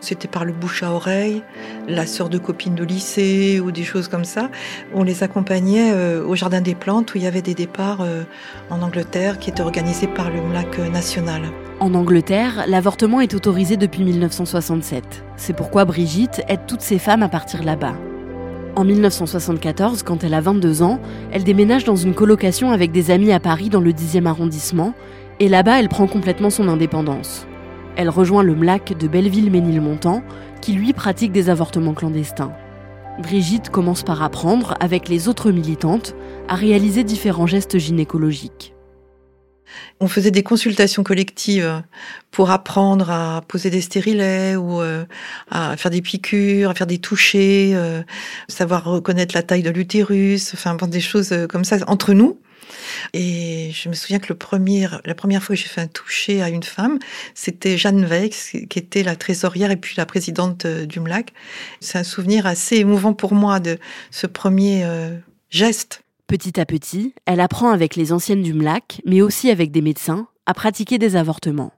c'était 0.00 0.28
par 0.28 0.44
le 0.44 0.52
bouche 0.52 0.82
à 0.82 0.92
oreille, 0.92 1.42
la 1.86 2.06
sœur 2.06 2.28
de 2.28 2.38
copine 2.38 2.74
de 2.74 2.84
lycée 2.84 3.60
ou 3.60 3.70
des 3.70 3.84
choses 3.84 4.08
comme 4.08 4.24
ça. 4.24 4.50
On 4.94 5.02
les 5.02 5.22
accompagnait 5.22 5.92
euh, 5.92 6.24
au 6.24 6.34
Jardin 6.34 6.60
des 6.60 6.74
Plantes 6.74 7.14
où 7.14 7.18
il 7.18 7.24
y 7.24 7.26
avait 7.26 7.42
des 7.42 7.54
départs 7.54 8.02
euh, 8.02 8.24
en 8.70 8.82
Angleterre 8.82 9.38
qui 9.38 9.50
étaient 9.50 9.62
organisés 9.62 10.06
par 10.06 10.30
le 10.30 10.40
MLAC 10.40 10.78
national. 10.78 11.42
En 11.80 11.94
Angleterre, 11.94 12.64
l'avortement 12.66 13.20
est 13.20 13.34
autorisé 13.34 13.76
depuis 13.76 14.02
1967. 14.02 15.24
C'est 15.36 15.52
pourquoi 15.52 15.84
Brigitte 15.84 16.42
aide 16.48 16.66
toutes 16.66 16.80
ces 16.80 16.98
femmes 16.98 17.22
à 17.22 17.28
partir 17.28 17.62
là-bas. 17.62 17.94
En 18.74 18.84
1974, 18.84 20.02
quand 20.02 20.22
elle 20.22 20.34
a 20.34 20.40
22 20.40 20.82
ans, 20.82 21.00
elle 21.32 21.44
déménage 21.44 21.84
dans 21.84 21.96
une 21.96 22.14
colocation 22.14 22.70
avec 22.70 22.92
des 22.92 23.10
amis 23.10 23.32
à 23.32 23.40
Paris 23.40 23.70
dans 23.70 23.80
le 23.80 23.92
10e 23.92 24.26
arrondissement, 24.26 24.94
et 25.40 25.48
là-bas 25.48 25.80
elle 25.80 25.88
prend 25.88 26.06
complètement 26.06 26.50
son 26.50 26.68
indépendance. 26.68 27.46
Elle 27.98 28.10
rejoint 28.10 28.44
le 28.44 28.54
MLAC 28.54 28.96
de 28.96 29.08
Belleville-Ménilmontant, 29.08 30.22
qui 30.62 30.72
lui 30.72 30.92
pratique 30.92 31.32
des 31.32 31.50
avortements 31.50 31.94
clandestins. 31.94 32.52
Brigitte 33.20 33.70
commence 33.70 34.04
par 34.04 34.22
apprendre, 34.22 34.76
avec 34.78 35.08
les 35.08 35.26
autres 35.26 35.50
militantes, 35.50 36.14
à 36.46 36.54
réaliser 36.54 37.02
différents 37.02 37.48
gestes 37.48 37.76
gynécologiques. 37.76 38.72
On 39.98 40.06
faisait 40.06 40.30
des 40.30 40.44
consultations 40.44 41.02
collectives 41.02 41.82
pour 42.30 42.52
apprendre 42.52 43.10
à 43.10 43.42
poser 43.48 43.68
des 43.68 43.80
stérilets 43.80 44.54
ou 44.54 44.80
euh, 44.80 45.04
à 45.50 45.76
faire 45.76 45.90
des 45.90 46.00
piqûres, 46.00 46.70
à 46.70 46.74
faire 46.74 46.86
des 46.86 46.98
touchés, 46.98 47.72
euh, 47.74 48.02
savoir 48.46 48.84
reconnaître 48.84 49.34
la 49.34 49.42
taille 49.42 49.64
de 49.64 49.70
l'utérus, 49.70 50.54
enfin 50.54 50.76
des 50.86 51.00
choses 51.00 51.32
euh, 51.32 51.48
comme 51.48 51.64
ça 51.64 51.78
entre 51.88 52.12
nous. 52.12 52.38
Et 53.12 53.70
je 53.72 53.88
me 53.88 53.94
souviens 53.94 54.18
que 54.18 54.32
la 54.32 55.14
première 55.14 55.42
fois 55.42 55.56
que 55.56 55.60
j'ai 55.60 55.68
fait 55.68 55.80
un 55.80 55.86
toucher 55.86 56.42
à 56.42 56.48
une 56.48 56.62
femme, 56.62 56.98
c'était 57.34 57.76
Jeanne 57.76 58.04
Vex, 58.04 58.52
qui 58.68 58.78
était 58.78 59.02
la 59.02 59.16
trésorière 59.16 59.70
et 59.70 59.76
puis 59.76 59.94
la 59.96 60.06
présidente 60.06 60.64
euh, 60.64 60.86
du 60.86 61.00
MLAC. 61.00 61.32
C'est 61.80 61.98
un 61.98 62.04
souvenir 62.04 62.46
assez 62.46 62.76
émouvant 62.76 63.12
pour 63.12 63.34
moi 63.34 63.60
de 63.60 63.78
ce 64.10 64.26
premier 64.26 64.84
euh, 64.84 65.16
geste. 65.50 66.02
Petit 66.26 66.60
à 66.60 66.66
petit, 66.66 67.14
elle 67.24 67.40
apprend 67.40 67.70
avec 67.70 67.96
les 67.96 68.12
anciennes 68.12 68.42
du 68.42 68.52
MLAC, 68.52 69.00
mais 69.06 69.22
aussi 69.22 69.50
avec 69.50 69.70
des 69.70 69.80
médecins, 69.80 70.28
à 70.44 70.52
pratiquer 70.52 70.98
des 70.98 71.16
avortements. 71.16 71.72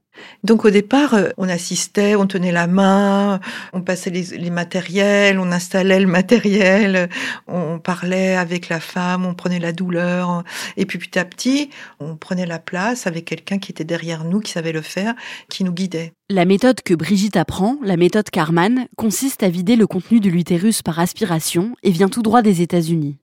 Donc 0.44 0.64
au 0.64 0.70
départ, 0.70 1.14
euh, 1.14 1.28
on 1.36 1.48
assistait, 1.48 2.16
on 2.16 2.26
tenait 2.26 2.52
la 2.52 2.66
main, 2.66 3.40
on 3.72 3.82
passait 3.82 4.10
les, 4.10 4.50
matériels, 4.50 5.38
on 5.38 5.52
installait 5.52 6.00
le 6.00 6.06
matériel, 6.06 7.08
on 7.46 7.78
parlait 7.78 8.36
avec 8.36 8.68
la 8.68 8.80
femme, 8.80 9.26
on 9.26 9.34
prenait 9.34 9.58
la 9.58 9.72
douleur, 9.72 10.44
et 10.76 10.86
puis 10.86 10.98
petit 10.98 11.18
à 11.18 11.24
petit, 11.24 11.70
on 12.00 12.16
prenait 12.16 12.46
la 12.46 12.58
place 12.58 13.06
avec 13.06 13.24
quelqu'un 13.24 13.58
qui 13.58 13.72
était 13.72 13.84
derrière 13.84 14.24
nous, 14.24 14.40
qui 14.40 14.52
savait 14.52 14.72
le 14.72 14.82
faire, 14.82 15.14
qui 15.48 15.64
nous 15.64 15.72
guidait. 15.72 16.12
La 16.28 16.44
méthode 16.44 16.80
que 16.82 16.94
Brigitte 16.94 17.36
apprend, 17.36 17.76
la 17.82 17.96
méthode 17.96 18.30
Carman, 18.30 18.86
consiste 18.96 19.42
à 19.42 19.48
vider 19.48 19.76
le 19.76 19.86
contenu 19.86 20.20
de 20.20 20.30
l'utérus 20.30 20.82
par 20.82 20.98
aspiration 21.00 21.74
et 21.82 21.90
vient 21.90 22.08
tout 22.08 22.22
droit 22.22 22.42
des 22.42 22.62
États-Unis. 22.62 23.18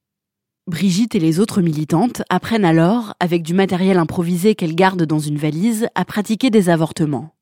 Brigitte 0.67 1.15
et 1.15 1.19
les 1.19 1.39
autres 1.39 1.61
militantes 1.61 2.23
apprennent 2.29 2.65
alors, 2.65 3.13
avec 3.21 3.41
du 3.41 3.53
matériel 3.53 3.97
improvisé 3.97 4.53
qu'elles 4.53 4.75
gardent 4.75 5.05
dans 5.05 5.17
une 5.17 5.37
valise, 5.37 5.87
à 5.95 6.03
pratiquer 6.03 6.49
des 6.49 6.67
avortements. 6.67 7.33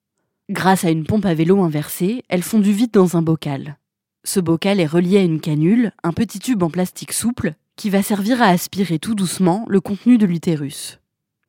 Grâce 0.51 0.85
à 0.85 0.91
une 0.91 1.05
pompe 1.05 1.25
à 1.25 1.33
vélo 1.33 1.63
inversée, 1.63 2.23
elles 2.29 2.43
font 2.43 2.59
du 2.59 2.71
vide 2.71 2.91
dans 2.91 3.17
un 3.17 3.23
bocal. 3.23 3.77
Ce 4.25 4.39
bocal 4.39 4.79
est 4.79 4.85
relié 4.85 5.17
à 5.17 5.23
une 5.23 5.41
canule, 5.41 5.91
un 6.03 6.13
petit 6.13 6.37
tube 6.37 6.61
en 6.61 6.69
plastique 6.69 7.13
souple, 7.13 7.53
qui 7.75 7.89
va 7.89 8.03
servir 8.03 8.43
à 8.43 8.49
aspirer 8.49 8.99
tout 8.99 9.15
doucement 9.15 9.65
le 9.67 9.81
contenu 9.81 10.19
de 10.19 10.27
l'utérus. 10.27 10.99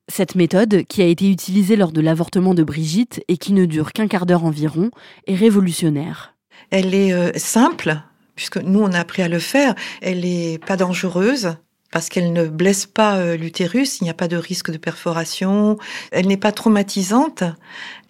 Cette 0.09 0.35
méthode, 0.35 0.85
qui 0.85 1.03
a 1.03 1.07
été 1.07 1.31
utilisée 1.31 1.77
lors 1.77 1.93
de 1.93 2.01
l'avortement 2.01 2.55
de 2.55 2.63
Brigitte 2.63 3.23
et 3.29 3.37
qui 3.37 3.53
ne 3.53 3.67
dure 3.67 3.93
qu'un 3.93 4.09
quart 4.09 4.25
d'heure 4.25 4.45
environ, 4.45 4.91
est 5.27 5.35
révolutionnaire. 5.35 6.37
Elle 6.71 6.95
est 6.95 7.13
euh, 7.13 7.33
simple, 7.37 7.99
puisque 8.35 8.57
nous 8.57 8.81
on 8.81 8.93
a 8.93 9.01
appris 9.01 9.21
à 9.21 9.29
le 9.29 9.41
faire. 9.41 9.75
Elle 10.01 10.21
n'est 10.21 10.59
pas 10.59 10.79
dangereuse 10.79 11.59
parce 11.91 12.09
qu'elle 12.09 12.33
ne 12.33 12.47
blesse 12.47 12.87
pas 12.87 13.17
euh, 13.17 13.37
l'utérus, 13.37 14.01
il 14.01 14.05
n'y 14.05 14.11
a 14.11 14.15
pas 14.15 14.29
de 14.29 14.37
risque 14.37 14.71
de 14.71 14.77
perforation, 14.79 15.79
elle 16.13 16.27
n'est 16.27 16.37
pas 16.37 16.53
traumatisante, 16.53 17.45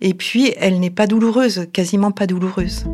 et 0.00 0.14
puis 0.14 0.52
elle 0.56 0.80
n'est 0.80 0.90
pas 0.90 1.06
douloureuse, 1.06 1.66
quasiment 1.72 2.10
pas 2.10 2.26
douloureuse. 2.26 2.84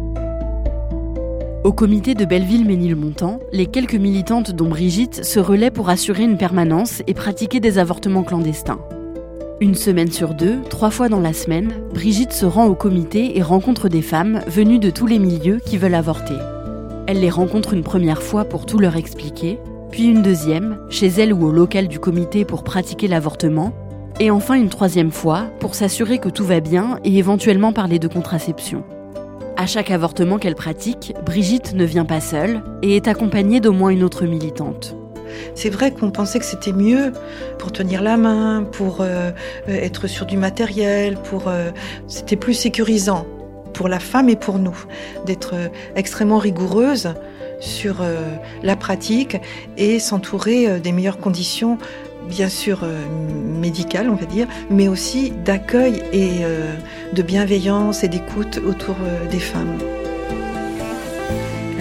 Au 1.64 1.72
comité 1.72 2.14
de 2.14 2.24
Belleville-Ménilmontant, 2.24 3.38
les 3.52 3.66
quelques 3.66 3.94
militantes 3.94 4.50
dont 4.50 4.68
Brigitte 4.68 5.24
se 5.24 5.38
relaient 5.38 5.70
pour 5.70 5.90
assurer 5.90 6.24
une 6.24 6.36
permanence 6.36 7.02
et 7.06 7.14
pratiquer 7.14 7.60
des 7.60 7.78
avortements 7.78 8.24
clandestins. 8.24 8.80
Une 9.60 9.76
semaine 9.76 10.10
sur 10.10 10.34
deux, 10.34 10.60
trois 10.68 10.90
fois 10.90 11.08
dans 11.08 11.20
la 11.20 11.32
semaine, 11.32 11.72
Brigitte 11.94 12.32
se 12.32 12.46
rend 12.46 12.66
au 12.66 12.74
comité 12.74 13.38
et 13.38 13.42
rencontre 13.42 13.88
des 13.88 14.02
femmes 14.02 14.40
venues 14.48 14.80
de 14.80 14.90
tous 14.90 15.06
les 15.06 15.20
milieux 15.20 15.60
qui 15.64 15.78
veulent 15.78 15.94
avorter. 15.94 16.34
Elle 17.06 17.20
les 17.20 17.30
rencontre 17.30 17.72
une 17.72 17.84
première 17.84 18.22
fois 18.22 18.44
pour 18.44 18.66
tout 18.66 18.80
leur 18.80 18.96
expliquer, 18.96 19.60
puis 19.92 20.06
une 20.06 20.22
deuxième, 20.22 20.78
chez 20.88 21.06
elle 21.06 21.34
ou 21.34 21.46
au 21.46 21.52
local 21.52 21.86
du 21.86 22.00
comité 22.00 22.46
pour 22.46 22.64
pratiquer 22.64 23.08
l'avortement, 23.08 23.74
et 24.20 24.30
enfin 24.30 24.54
une 24.54 24.70
troisième 24.70 25.12
fois 25.12 25.44
pour 25.60 25.74
s'assurer 25.74 26.18
que 26.18 26.30
tout 26.30 26.44
va 26.44 26.60
bien 26.60 26.98
et 27.04 27.18
éventuellement 27.18 27.74
parler 27.74 27.98
de 27.98 28.08
contraception. 28.08 28.84
À 29.58 29.66
chaque 29.66 29.90
avortement 29.90 30.38
qu'elle 30.38 30.54
pratique, 30.54 31.14
Brigitte 31.26 31.74
ne 31.74 31.84
vient 31.84 32.06
pas 32.06 32.20
seule 32.20 32.62
et 32.82 32.96
est 32.96 33.06
accompagnée 33.06 33.60
d'au 33.60 33.72
moins 33.72 33.90
une 33.90 34.02
autre 34.02 34.24
militante. 34.24 34.96
C'est 35.54 35.70
vrai 35.70 35.92
qu'on 35.92 36.10
pensait 36.10 36.38
que 36.38 36.44
c'était 36.46 36.72
mieux 36.72 37.12
pour 37.58 37.70
tenir 37.70 38.02
la 38.02 38.16
main, 38.16 38.64
pour 38.72 38.98
euh, 39.00 39.30
être 39.68 40.06
sur 40.06 40.24
du 40.24 40.38
matériel, 40.38 41.16
pour 41.16 41.48
euh, 41.48 41.70
c'était 42.08 42.36
plus 42.36 42.54
sécurisant 42.54 43.26
pour 43.74 43.88
la 43.88 43.98
femme 43.98 44.28
et 44.28 44.36
pour 44.36 44.58
nous 44.58 44.76
d'être 45.26 45.54
euh, 45.54 45.68
extrêmement 45.96 46.38
rigoureuse 46.38 47.14
sur 47.62 48.02
euh, 48.02 48.34
la 48.62 48.76
pratique 48.76 49.38
et 49.76 50.00
s'entourer 50.00 50.66
euh, 50.66 50.78
des 50.80 50.92
meilleures 50.92 51.18
conditions 51.18 51.78
bien 52.28 52.48
sûr 52.48 52.80
euh, 52.82 53.00
médicales, 53.60 54.10
on 54.10 54.16
va 54.16 54.26
dire, 54.26 54.48
mais 54.68 54.88
aussi 54.88 55.30
d'accueil 55.30 56.02
et 56.12 56.42
de 57.12 57.22
bienveillance 57.22 58.04
et 58.04 58.08
d'écoute 58.08 58.60
autour 58.66 58.96
des 59.30 59.38
femmes. 59.38 59.78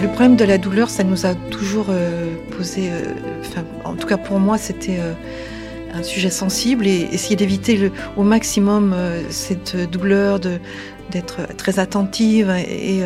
Le 0.01 0.07
problème 0.07 0.35
de 0.35 0.45
la 0.45 0.57
douleur, 0.57 0.89
ça 0.89 1.03
nous 1.03 1.25
a 1.25 1.35
toujours 1.35 1.87
posé, 2.57 2.89
en 3.83 3.95
tout 3.95 4.07
cas 4.07 4.17
pour 4.17 4.39
moi, 4.39 4.57
c'était 4.57 4.99
un 5.93 6.03
sujet 6.03 6.29
sensible 6.29 6.87
et 6.87 7.07
essayer 7.11 7.35
d'éviter 7.35 7.91
au 8.17 8.23
maximum 8.23 8.95
cette 9.29 9.75
douleur, 9.89 10.39
d'être 10.39 11.55
très 11.57 11.79
attentive 11.79 12.51
et 12.51 13.01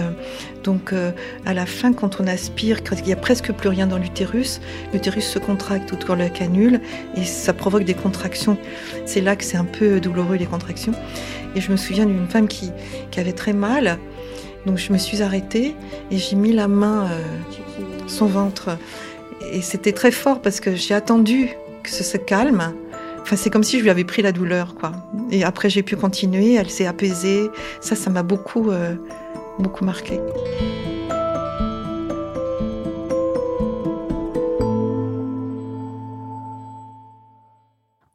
donc 0.65 0.91
euh, 0.91 1.11
à 1.45 1.53
la 1.53 1.65
fin, 1.65 1.93
quand 1.93 2.19
on 2.19 2.27
aspire, 2.27 2.83
quand 2.83 2.95
il 2.97 3.05
n'y 3.05 3.13
a 3.13 3.17
presque 3.17 3.53
plus 3.53 3.69
rien 3.69 3.87
dans 3.87 3.97
l'utérus, 3.97 4.59
l'utérus 4.91 5.25
se 5.25 5.39
contracte 5.39 5.93
autour 5.93 6.15
de 6.15 6.21
la 6.21 6.29
canule 6.29 6.81
et 7.15 7.23
ça 7.23 7.53
provoque 7.53 7.83
des 7.83 7.93
contractions. 7.93 8.57
C'est 9.05 9.21
là 9.21 9.35
que 9.35 9.43
c'est 9.43 9.57
un 9.57 9.65
peu 9.65 10.01
douloureux 10.01 10.35
les 10.35 10.47
contractions. 10.47 10.93
Et 11.55 11.61
je 11.61 11.71
me 11.71 11.77
souviens 11.77 12.05
d'une 12.05 12.27
femme 12.27 12.47
qui, 12.47 12.71
avait 13.15 13.31
très 13.31 13.53
mal. 13.53 13.97
Donc 14.65 14.77
je 14.77 14.91
me 14.91 14.97
suis 14.97 15.21
arrêtée 15.21 15.73
et 16.11 16.17
j'ai 16.17 16.35
mis 16.35 16.51
la 16.51 16.67
main 16.67 17.05
euh, 17.05 17.21
son 18.07 18.25
ventre. 18.25 18.77
Et 19.53 19.61
c'était 19.61 19.93
très 19.93 20.11
fort 20.11 20.41
parce 20.41 20.59
que 20.59 20.75
j'ai 20.75 20.93
attendu 20.93 21.51
que 21.83 21.91
ce 21.91 22.03
se 22.03 22.17
calme. 22.17 22.73
Enfin, 23.21 23.37
c'est 23.37 23.49
comme 23.49 23.63
si 23.63 23.77
je 23.79 23.83
lui 23.83 23.89
avais 23.89 24.03
pris 24.03 24.21
la 24.21 24.31
douleur, 24.31 24.75
quoi. 24.75 24.91
Et 25.31 25.43
après, 25.43 25.69
j'ai 25.69 25.81
pu 25.81 25.95
continuer. 25.95 26.55
Elle 26.55 26.69
s'est 26.69 26.85
apaisée. 26.85 27.49
Ça, 27.81 27.95
ça 27.95 28.09
m'a 28.09 28.21
beaucoup, 28.21 28.69
euh, 28.69 28.95
beaucoup 29.59 29.85
marqué. 29.85 30.19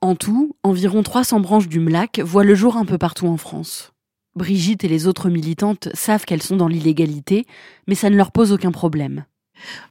En 0.02 0.16
tout, 0.16 0.56
environ 0.64 1.02
300 1.02 1.40
branches 1.40 1.68
du 1.68 1.78
MLAC 1.78 2.20
voient 2.20 2.42
le 2.42 2.54
jour 2.54 2.76
un 2.76 2.84
peu 2.84 2.98
partout 2.98 3.26
en 3.28 3.36
France. 3.36 3.92
Brigitte 4.34 4.84
et 4.84 4.88
les 4.88 5.06
autres 5.06 5.28
militantes 5.28 5.88
savent 5.94 6.24
qu'elles 6.24 6.42
sont 6.42 6.56
dans 6.56 6.68
l'illégalité, 6.68 7.46
mais 7.86 7.94
ça 7.94 8.10
ne 8.10 8.16
leur 8.16 8.32
pose 8.32 8.52
aucun 8.52 8.72
problème. 8.72 9.24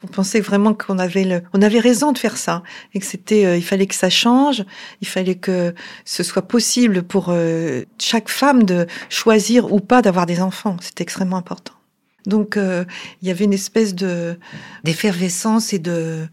On 0.04 0.08
pensait 0.08 0.40
vraiment 0.40 0.74
qu'on 0.74 1.00
avait 1.00 1.44
on 1.54 1.62
avait 1.62 1.80
raison 1.80 2.12
de 2.12 2.18
faire 2.18 2.38
ça 2.38 2.64
et 2.94 3.00
que 3.00 3.06
c'était, 3.06 3.46
euh, 3.46 3.58
il 3.58 3.64
fallait 3.64 3.88
que 3.88 3.96
ça 3.96 4.10
change, 4.10 4.64
il 5.02 5.08
fallait 5.08 5.36
que 5.36 5.74
ce 6.06 6.24
soit 6.24 6.48
possible 6.48 7.04
pour 7.04 7.28
euh, 7.30 7.84
chaque 8.00 8.30
femme 8.30 8.64
de 8.64 8.88
choisir 9.10 9.72
ou 9.74 9.80
pas 9.80 10.02
d'avoir 10.02 10.26
des 10.26 10.42
enfants. 10.42 10.78
C'était 10.82 11.04
extrêmement 11.04 11.38
important. 11.38 11.74
Donc 12.26 12.58
euh, 12.58 12.86
il 13.22 13.28
y 13.28 13.32
avait 13.32 13.46
une 13.46 13.54
espèce 13.54 13.96
de 13.96 14.38
d'effervescence 14.84 15.74
et 15.74 15.80
de 15.80 16.28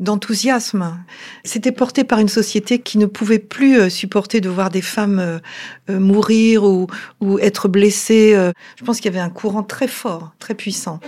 d'enthousiasme. 0.00 0.98
C'était 1.44 1.70
porté 1.70 2.02
par 2.02 2.18
une 2.18 2.28
société 2.28 2.80
qui 2.80 2.98
ne 2.98 3.06
pouvait 3.06 3.38
plus 3.38 3.88
supporter 3.88 4.40
de 4.40 4.48
voir 4.48 4.68
des 4.70 4.80
femmes 4.80 5.40
mourir 5.88 6.64
ou, 6.64 6.88
ou 7.20 7.38
être 7.38 7.68
blessées. 7.68 8.32
Je 8.76 8.84
pense 8.84 8.96
qu'il 8.96 9.12
y 9.12 9.14
avait 9.14 9.24
un 9.24 9.30
courant 9.30 9.62
très 9.62 9.86
fort, 9.86 10.32
très 10.40 10.54
puissant. 10.54 10.98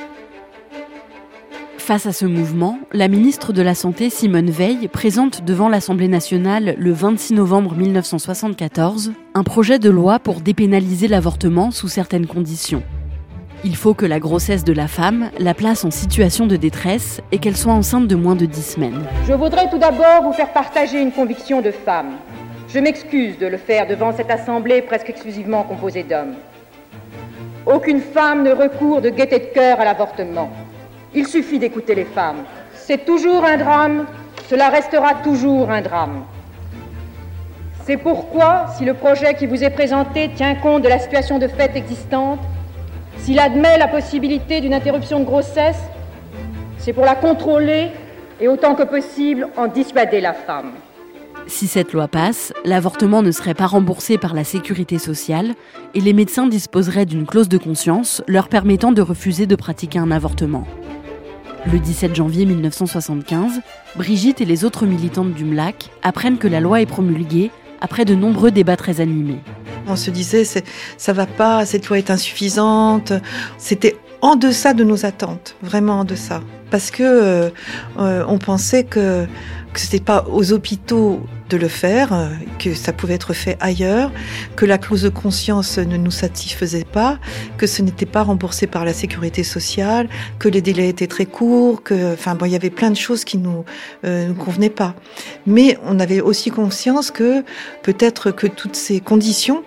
Face 1.84 2.06
à 2.06 2.12
ce 2.14 2.24
mouvement, 2.24 2.78
la 2.94 3.08
ministre 3.08 3.52
de 3.52 3.60
la 3.60 3.74
Santé 3.74 4.08
Simone 4.08 4.48
Veil 4.48 4.88
présente 4.88 5.44
devant 5.44 5.68
l'Assemblée 5.68 6.08
nationale 6.08 6.76
le 6.78 6.92
26 6.92 7.34
novembre 7.34 7.74
1974 7.74 9.12
un 9.34 9.42
projet 9.42 9.78
de 9.78 9.90
loi 9.90 10.18
pour 10.18 10.40
dépénaliser 10.40 11.08
l'avortement 11.08 11.70
sous 11.70 11.88
certaines 11.88 12.26
conditions. 12.26 12.82
Il 13.64 13.76
faut 13.76 13.92
que 13.92 14.06
la 14.06 14.18
grossesse 14.18 14.64
de 14.64 14.72
la 14.72 14.88
femme 14.88 15.28
la 15.38 15.52
place 15.52 15.84
en 15.84 15.90
situation 15.90 16.46
de 16.46 16.56
détresse 16.56 17.20
et 17.32 17.38
qu'elle 17.38 17.54
soit 17.54 17.74
enceinte 17.74 18.08
de 18.08 18.16
moins 18.16 18.34
de 18.34 18.46
10 18.46 18.62
semaines. 18.62 19.02
Je 19.28 19.34
voudrais 19.34 19.68
tout 19.68 19.76
d'abord 19.76 20.22
vous 20.22 20.32
faire 20.32 20.54
partager 20.54 21.02
une 21.02 21.12
conviction 21.12 21.60
de 21.60 21.70
femme. 21.70 22.12
Je 22.68 22.78
m'excuse 22.78 23.36
de 23.36 23.46
le 23.46 23.58
faire 23.58 23.86
devant 23.86 24.16
cette 24.16 24.30
assemblée 24.30 24.80
presque 24.80 25.10
exclusivement 25.10 25.64
composée 25.64 26.02
d'hommes. 26.02 26.36
Aucune 27.66 28.00
femme 28.00 28.42
ne 28.42 28.52
recourt 28.52 29.02
de 29.02 29.10
gaieté 29.10 29.38
de 29.38 29.52
cœur 29.52 29.78
à 29.80 29.84
l'avortement. 29.84 30.50
Il 31.14 31.26
suffit 31.26 31.58
d'écouter 31.58 31.94
les 31.94 32.04
femmes. 32.04 32.44
C'est 32.74 33.04
toujours 33.04 33.44
un 33.44 33.56
drame, 33.56 34.06
cela 34.48 34.68
restera 34.68 35.14
toujours 35.14 35.70
un 35.70 35.80
drame. 35.80 36.24
C'est 37.84 37.96
pourquoi, 37.96 38.66
si 38.76 38.84
le 38.84 38.94
projet 38.94 39.34
qui 39.34 39.46
vous 39.46 39.62
est 39.62 39.70
présenté 39.70 40.30
tient 40.34 40.54
compte 40.54 40.82
de 40.82 40.88
la 40.88 40.98
situation 40.98 41.38
de 41.38 41.46
fait 41.46 41.76
existante, 41.76 42.40
s'il 43.18 43.38
admet 43.38 43.78
la 43.78 43.88
possibilité 43.88 44.60
d'une 44.60 44.74
interruption 44.74 45.20
de 45.20 45.24
grossesse, 45.24 45.80
c'est 46.78 46.92
pour 46.92 47.04
la 47.04 47.14
contrôler 47.14 47.90
et 48.40 48.48
autant 48.48 48.74
que 48.74 48.82
possible 48.82 49.48
en 49.56 49.68
dissuader 49.68 50.20
la 50.20 50.32
femme. 50.32 50.72
Si 51.46 51.66
cette 51.66 51.92
loi 51.92 52.08
passe, 52.08 52.52
l'avortement 52.64 53.22
ne 53.22 53.30
serait 53.30 53.54
pas 53.54 53.66
remboursé 53.66 54.18
par 54.18 54.34
la 54.34 54.44
sécurité 54.44 54.98
sociale 54.98 55.54
et 55.94 56.00
les 56.00 56.12
médecins 56.12 56.46
disposeraient 56.46 57.06
d'une 57.06 57.26
clause 57.26 57.48
de 57.48 57.58
conscience 57.58 58.22
leur 58.26 58.48
permettant 58.48 58.92
de 58.92 59.02
refuser 59.02 59.46
de 59.46 59.56
pratiquer 59.56 59.98
un 59.98 60.10
avortement. 60.10 60.66
Le 61.72 61.78
17 61.78 62.14
janvier 62.14 62.44
1975, 62.44 63.60
Brigitte 63.96 64.40
et 64.40 64.44
les 64.44 64.64
autres 64.64 64.84
militantes 64.86 65.32
du 65.32 65.44
MLAC 65.44 65.90
apprennent 66.02 66.36
que 66.36 66.46
la 66.46 66.60
loi 66.60 66.82
est 66.82 66.86
promulguée 66.86 67.50
après 67.80 68.04
de 68.04 68.14
nombreux 68.14 68.50
débats 68.50 68.76
très 68.76 69.00
animés. 69.00 69.40
On 69.88 69.96
se 69.96 70.10
disait, 70.10 70.44
ça 70.44 71.12
va 71.12 71.26
pas, 71.26 71.64
cette 71.64 71.88
loi 71.88 71.98
est 71.98 72.10
insuffisante. 72.10 73.12
C'était 73.58 73.96
en 74.20 74.36
deçà 74.36 74.74
de 74.74 74.84
nos 74.84 75.06
attentes, 75.06 75.56
vraiment 75.62 76.00
en 76.00 76.04
deçà. 76.04 76.42
Parce 76.70 76.90
que 76.90 77.02
euh, 77.98 78.24
on 78.28 78.38
pensait 78.38 78.84
que, 78.84 79.26
que 79.72 79.80
c'était 79.80 80.04
pas 80.04 80.26
aux 80.30 80.52
hôpitaux 80.52 81.20
de 81.50 81.56
le 81.56 81.68
faire, 81.68 82.12
euh, 82.12 82.28
que 82.58 82.74
ça 82.74 82.92
pouvait 82.92 83.14
être 83.14 83.32
fait 83.32 83.56
ailleurs, 83.60 84.10
que 84.56 84.64
la 84.64 84.78
clause 84.78 85.02
de 85.02 85.08
conscience 85.08 85.78
ne 85.78 85.96
nous 85.96 86.10
satisfaisait 86.10 86.84
pas, 86.84 87.18
que 87.58 87.66
ce 87.66 87.82
n'était 87.82 88.06
pas 88.06 88.22
remboursé 88.22 88.66
par 88.66 88.84
la 88.84 88.92
sécurité 88.92 89.44
sociale, 89.44 90.08
que 90.38 90.48
les 90.48 90.62
délais 90.62 90.88
étaient 90.88 91.06
très 91.06 91.26
courts, 91.26 91.82
que, 91.82 92.14
enfin 92.14 92.34
bon, 92.34 92.46
il 92.46 92.52
y 92.52 92.56
avait 92.56 92.70
plein 92.70 92.90
de 92.90 92.96
choses 92.96 93.24
qui 93.24 93.38
nous, 93.38 93.64
euh, 94.04 94.28
nous 94.28 94.34
convenaient 94.34 94.70
pas. 94.70 94.94
Mais 95.46 95.78
on 95.84 96.00
avait 96.00 96.20
aussi 96.20 96.50
conscience 96.50 97.10
que 97.10 97.44
peut-être 97.82 98.30
que 98.30 98.46
toutes 98.46 98.76
ces 98.76 99.00
conditions 99.00 99.62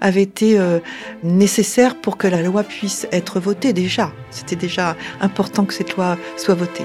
avaient 0.00 0.22
été 0.22 0.58
euh, 0.58 0.80
nécessaires 1.22 1.96
pour 2.00 2.16
que 2.16 2.26
la 2.26 2.42
loi 2.42 2.62
puisse 2.62 3.06
être 3.12 3.40
votée 3.40 3.72
déjà. 3.72 4.12
C'était 4.30 4.56
déjà 4.56 4.96
important 5.20 5.64
que 5.64 5.74
cette 5.74 5.96
loi 5.96 6.16
soit 6.36 6.54
votée. 6.54 6.84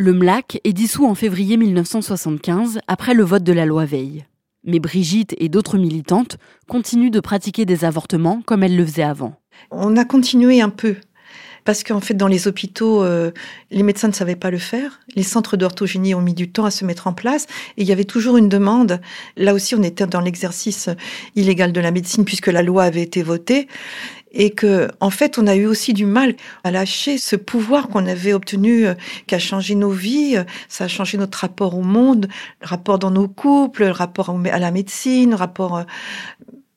Le 0.00 0.14
MLAC 0.14 0.62
est 0.64 0.72
dissous 0.72 1.04
en 1.04 1.14
février 1.14 1.58
1975 1.58 2.80
après 2.88 3.12
le 3.12 3.22
vote 3.22 3.42
de 3.42 3.52
la 3.52 3.66
loi 3.66 3.84
Veil. 3.84 4.24
Mais 4.64 4.78
Brigitte 4.78 5.34
et 5.36 5.50
d'autres 5.50 5.76
militantes 5.76 6.38
continuent 6.68 7.10
de 7.10 7.20
pratiquer 7.20 7.66
des 7.66 7.84
avortements 7.84 8.40
comme 8.46 8.62
elles 8.62 8.78
le 8.78 8.86
faisaient 8.86 9.02
avant. 9.02 9.34
On 9.70 9.98
a 9.98 10.06
continué 10.06 10.62
un 10.62 10.70
peu. 10.70 10.96
Parce 11.66 11.84
qu'en 11.84 12.00
fait, 12.00 12.14
dans 12.14 12.28
les 12.28 12.48
hôpitaux, 12.48 13.04
euh, 13.04 13.32
les 13.70 13.82
médecins 13.82 14.08
ne 14.08 14.14
savaient 14.14 14.36
pas 14.36 14.50
le 14.50 14.56
faire. 14.56 15.00
Les 15.14 15.22
centres 15.22 15.58
d'orthogénie 15.58 16.14
ont 16.14 16.22
mis 16.22 16.32
du 16.32 16.50
temps 16.50 16.64
à 16.64 16.70
se 16.70 16.86
mettre 16.86 17.06
en 17.06 17.12
place. 17.12 17.44
Et 17.76 17.82
il 17.82 17.86
y 17.86 17.92
avait 17.92 18.04
toujours 18.04 18.38
une 18.38 18.48
demande. 18.48 19.02
Là 19.36 19.52
aussi, 19.52 19.74
on 19.74 19.82
était 19.82 20.06
dans 20.06 20.22
l'exercice 20.22 20.88
illégal 21.36 21.72
de 21.72 21.80
la 21.80 21.90
médecine 21.90 22.24
puisque 22.24 22.46
la 22.46 22.62
loi 22.62 22.84
avait 22.84 23.02
été 23.02 23.22
votée 23.22 23.68
et 24.32 24.50
que 24.50 24.88
en 25.00 25.10
fait 25.10 25.38
on 25.38 25.46
a 25.46 25.54
eu 25.54 25.66
aussi 25.66 25.92
du 25.92 26.06
mal 26.06 26.34
à 26.64 26.70
lâcher 26.70 27.18
ce 27.18 27.36
pouvoir 27.36 27.88
qu'on 27.88 28.06
avait 28.06 28.32
obtenu 28.32 28.86
euh, 28.86 28.94
qui 29.26 29.34
a 29.34 29.38
changé 29.38 29.74
nos 29.74 29.90
vies 29.90 30.36
ça 30.68 30.84
a 30.84 30.88
changé 30.88 31.18
notre 31.18 31.38
rapport 31.38 31.76
au 31.76 31.82
monde 31.82 32.28
le 32.60 32.66
rapport 32.66 32.98
dans 32.98 33.10
nos 33.10 33.28
couples 33.28 33.84
le 33.84 33.90
rapport 33.90 34.30
à 34.30 34.58
la 34.58 34.70
médecine 34.70 35.30
le 35.30 35.36
rapport 35.36 35.76
euh, 35.76 35.82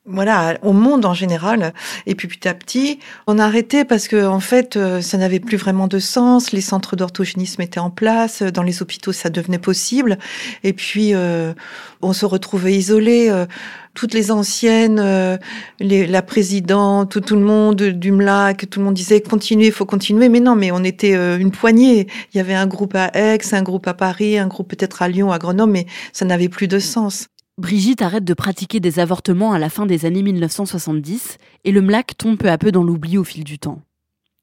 voilà, 0.06 0.58
au 0.62 0.72
monde 0.72 1.06
en 1.06 1.14
général. 1.14 1.72
Et 2.06 2.14
puis 2.14 2.28
petit 2.28 2.46
à 2.46 2.54
petit, 2.54 2.98
on 3.26 3.38
a 3.38 3.44
arrêté 3.44 3.84
parce 3.84 4.06
que 4.08 4.26
en 4.26 4.40
fait, 4.40 4.76
euh, 4.76 5.00
ça 5.00 5.16
n'avait 5.16 5.40
plus 5.40 5.56
vraiment 5.56 5.88
de 5.88 5.98
sens. 5.98 6.52
Les 6.52 6.60
centres 6.60 6.96
d'orthogénisme 6.96 7.62
étaient 7.62 7.80
en 7.80 7.90
place, 7.90 8.42
dans 8.42 8.62
les 8.62 8.82
hôpitaux, 8.82 9.12
ça 9.12 9.30
devenait 9.30 9.58
possible. 9.58 10.18
Et 10.62 10.74
puis, 10.74 11.14
euh, 11.14 11.54
on 12.02 12.12
se 12.12 12.26
retrouvait 12.26 12.74
isolés. 12.74 13.32
Euh, 13.94 14.00
toutes 14.04 14.14
les 14.14 14.30
anciennes, 14.30 15.38
les, 15.80 16.06
la 16.06 16.22
présidente, 16.22 17.20
tout, 17.24 17.34
le 17.34 17.40
monde 17.40 17.76
du 17.76 18.12
MLAC, 18.12 18.68
tout 18.68 18.80
le 18.80 18.86
monde 18.86 18.94
disait 18.94 19.20
continuez, 19.20 19.66
il 19.66 19.72
faut 19.72 19.86
continuer. 19.86 20.28
Mais 20.28 20.40
non, 20.40 20.56
mais 20.56 20.72
on 20.72 20.84
était 20.84 21.14
une 21.14 21.50
poignée. 21.50 22.08
Il 22.32 22.36
y 22.38 22.40
avait 22.40 22.54
un 22.54 22.66
groupe 22.66 22.94
à 22.94 23.10
Aix, 23.14 23.38
un 23.52 23.62
groupe 23.62 23.86
à 23.86 23.94
Paris, 23.94 24.38
un 24.38 24.48
groupe 24.48 24.68
peut-être 24.68 25.02
à 25.02 25.08
Lyon, 25.08 25.32
à 25.32 25.38
Grenoble, 25.38 25.72
mais 25.72 25.86
ça 26.12 26.24
n'avait 26.24 26.48
plus 26.48 26.68
de 26.68 26.78
sens. 26.78 27.28
Brigitte 27.56 28.02
arrête 28.02 28.24
de 28.24 28.34
pratiquer 28.34 28.80
des 28.80 28.98
avortements 28.98 29.52
à 29.52 29.60
la 29.60 29.70
fin 29.70 29.86
des 29.86 30.06
années 30.06 30.22
1970 30.22 31.38
et 31.62 31.70
le 31.70 31.80
MLAC 31.82 32.16
tombe 32.18 32.36
peu 32.36 32.50
à 32.50 32.58
peu 32.58 32.72
dans 32.72 32.82
l'oubli 32.82 33.16
au 33.16 33.24
fil 33.24 33.44
du 33.44 33.60
temps. 33.60 33.80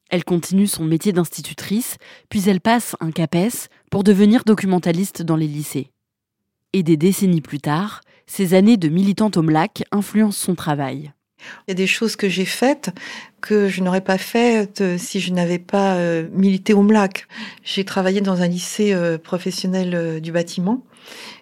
Elle 0.10 0.24
continue 0.24 0.68
son 0.68 0.86
métier 0.86 1.12
d'institutrice, 1.12 1.98
puis 2.30 2.44
elle 2.48 2.62
passe 2.62 2.96
un 3.00 3.12
CAPES 3.12 3.70
pour 3.90 4.04
devenir 4.04 4.44
documentaliste 4.46 5.22
dans 5.24 5.36
les 5.36 5.48
lycées. 5.48 5.92
Et 6.74 6.84
des 6.84 6.98
décennies 6.98 7.42
plus 7.42 7.60
tard, 7.60 8.02
ces 8.32 8.54
années 8.54 8.78
de 8.78 8.88
militante 8.88 9.36
au 9.36 9.42
MLAC 9.42 9.84
influencent 9.92 10.46
son 10.46 10.56
travail. 10.56 11.12
Il 11.68 11.72
y 11.72 11.72
a 11.72 11.76
des 11.76 11.88
choses 11.88 12.16
que 12.16 12.30
j'ai 12.30 12.46
faites 12.46 12.92
que 13.42 13.68
je 13.68 13.82
n'aurais 13.82 14.02
pas 14.02 14.18
faites 14.18 14.80
euh, 14.80 14.98
si 14.98 15.20
je 15.20 15.34
n'avais 15.34 15.60
pas 15.60 15.96
euh, 15.96 16.30
milité 16.32 16.74
au 16.74 16.82
MLAC. 16.82 17.28
J'ai 17.64 17.84
travaillé 17.84 18.22
dans 18.22 18.42
un 18.42 18.48
lycée 18.48 18.94
euh, 18.94 19.18
professionnel 19.18 20.22
du 20.22 20.32
bâtiment 20.32 20.86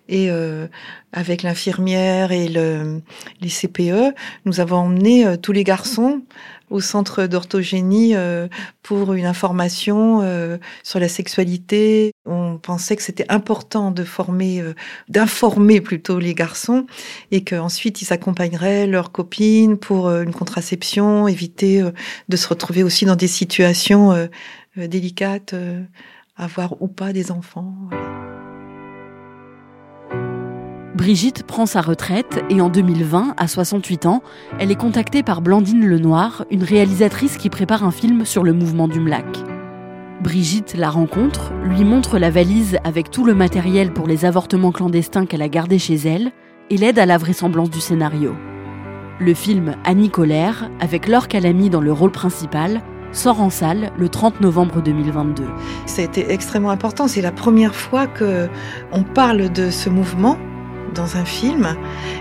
et 0.09 0.29
euh, 0.31 0.67
avec 1.13 1.43
l'infirmière 1.43 2.31
et 2.31 2.49
le, 2.49 3.01
les 3.41 3.49
CPE, 3.49 4.15
nous 4.45 4.59
avons 4.59 4.77
emmené 4.77 5.25
euh, 5.25 5.37
tous 5.37 5.51
les 5.51 5.63
garçons 5.63 6.23
au 6.71 6.81
centre 6.81 7.27
d'orthogénie 7.27 8.15
euh, 8.15 8.47
pour 8.83 9.13
une 9.13 9.25
information 9.25 10.21
sur 10.83 10.99
la 10.99 11.07
sexualité. 11.07 12.11
On 12.25 12.57
pensait 12.57 12.95
que 12.95 13.01
c'était 13.03 13.25
important 13.29 13.91
de 13.91 14.03
former, 14.03 14.63
d'informer 15.07 15.81
plutôt 15.81 16.19
les 16.19 16.33
garçons 16.33 16.85
et 17.31 17.43
qu'ensuite 17.43 18.01
ils 18.01 18.05
s'accompagneraient 18.05 18.87
leurs 18.87 19.11
copines 19.11 19.77
pour 19.77 20.09
une 20.09 20.33
contraception, 20.33 21.27
éviter 21.27 21.83
de 22.29 22.37
se 22.37 22.47
retrouver 22.47 22.83
aussi 22.83 23.05
dans 23.05 23.15
des 23.15 23.27
situations 23.27 24.29
délicates, 24.75 25.55
avoir 26.35 26.81
ou 26.81 26.87
pas 26.87 27.13
des 27.13 27.31
enfants. 27.31 27.89
Brigitte 30.99 31.43
prend 31.43 31.65
sa 31.65 31.79
retraite 31.79 32.43
et 32.49 32.59
en 32.59 32.67
2020, 32.67 33.35
à 33.37 33.47
68 33.47 34.05
ans, 34.05 34.21
elle 34.59 34.69
est 34.69 34.75
contactée 34.75 35.23
par 35.23 35.39
Blandine 35.39 35.87
Lenoir, 35.87 36.43
une 36.51 36.61
réalisatrice 36.61 37.37
qui 37.37 37.49
prépare 37.49 37.85
un 37.85 37.91
film 37.91 38.25
sur 38.25 38.43
le 38.43 38.51
mouvement 38.51 38.89
du 38.89 38.99
MLAC. 38.99 39.23
Brigitte 40.21 40.75
la 40.75 40.89
rencontre, 40.89 41.53
lui 41.63 41.85
montre 41.85 42.19
la 42.19 42.29
valise 42.29 42.79
avec 42.83 43.11
tout 43.11 43.23
le 43.23 43.33
matériel 43.33 43.93
pour 43.93 44.07
les 44.07 44.25
avortements 44.25 44.73
clandestins 44.73 45.25
qu'elle 45.25 45.41
a 45.41 45.47
gardé 45.47 45.79
chez 45.79 45.95
elle 45.95 46.33
et 46.69 46.75
l'aide 46.75 46.99
à 46.99 47.05
la 47.05 47.17
vraisemblance 47.17 47.69
du 47.69 47.79
scénario. 47.79 48.35
Le 49.21 49.33
film 49.33 49.75
Annie 49.85 50.09
Colère, 50.09 50.69
avec 50.81 51.07
Laure 51.07 51.29
Calamy 51.29 51.69
dans 51.69 51.79
le 51.79 51.93
rôle 51.93 52.11
principal, 52.11 52.81
sort 53.13 53.39
en 53.39 53.49
salle 53.49 53.93
le 53.97 54.09
30 54.09 54.41
novembre 54.41 54.81
2022. 54.81 55.45
Ça 55.85 56.01
a 56.01 56.05
été 56.05 56.29
extrêmement 56.33 56.71
important. 56.71 57.07
C'est 57.07 57.21
la 57.21 57.31
première 57.31 57.73
fois 57.73 58.05
que 58.05 58.49
on 58.91 59.03
parle 59.03 59.49
de 59.49 59.69
ce 59.69 59.89
mouvement 59.89 60.37
dans 60.93 61.17
un 61.17 61.25
film. 61.25 61.75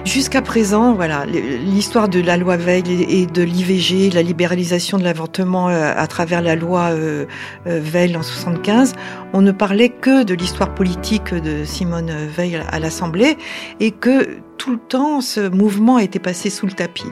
Jusqu'à 0.05 0.43
présent, 0.43 0.95
voilà, 0.95 1.25
l'histoire 1.27 2.09
de 2.09 2.21
la 2.21 2.37
loi 2.37 2.57
Veil 2.57 2.85
et 3.09 3.27
de 3.27 3.43
l'IVG, 3.43 4.11
la 4.11 4.23
libéralisation 4.23 4.99
de 4.99 5.05
l'avortement 5.05 5.69
euh, 5.69 5.93
à 5.97 6.07
travers 6.07 6.43
la 6.43 6.55
loi 6.55 6.91
euh, 6.91 7.27
euh, 7.67 7.81
Veil 7.83 8.17
en 8.17 8.23
75, 8.23 8.95
on 9.33 9.43
ne 9.43 9.53
parlait 9.53 9.91
que 9.91 10.25
de 10.25 10.35
l'histoire 10.35 10.75
politique 10.75 11.35
de 11.35 11.65
Simone 11.65 12.13
Veil 12.37 12.61
à 12.71 12.79
l'Assemblée 12.79 13.37
et 13.81 13.91
que 13.91 14.39
tout 14.59 14.73
le 14.73 14.79
temps, 14.79 15.21
ce 15.21 15.49
mouvement 15.49 15.97
a 15.97 16.03
été 16.03 16.19
passé 16.19 16.51
sous 16.51 16.67
le 16.67 16.73
tapis. 16.73 17.07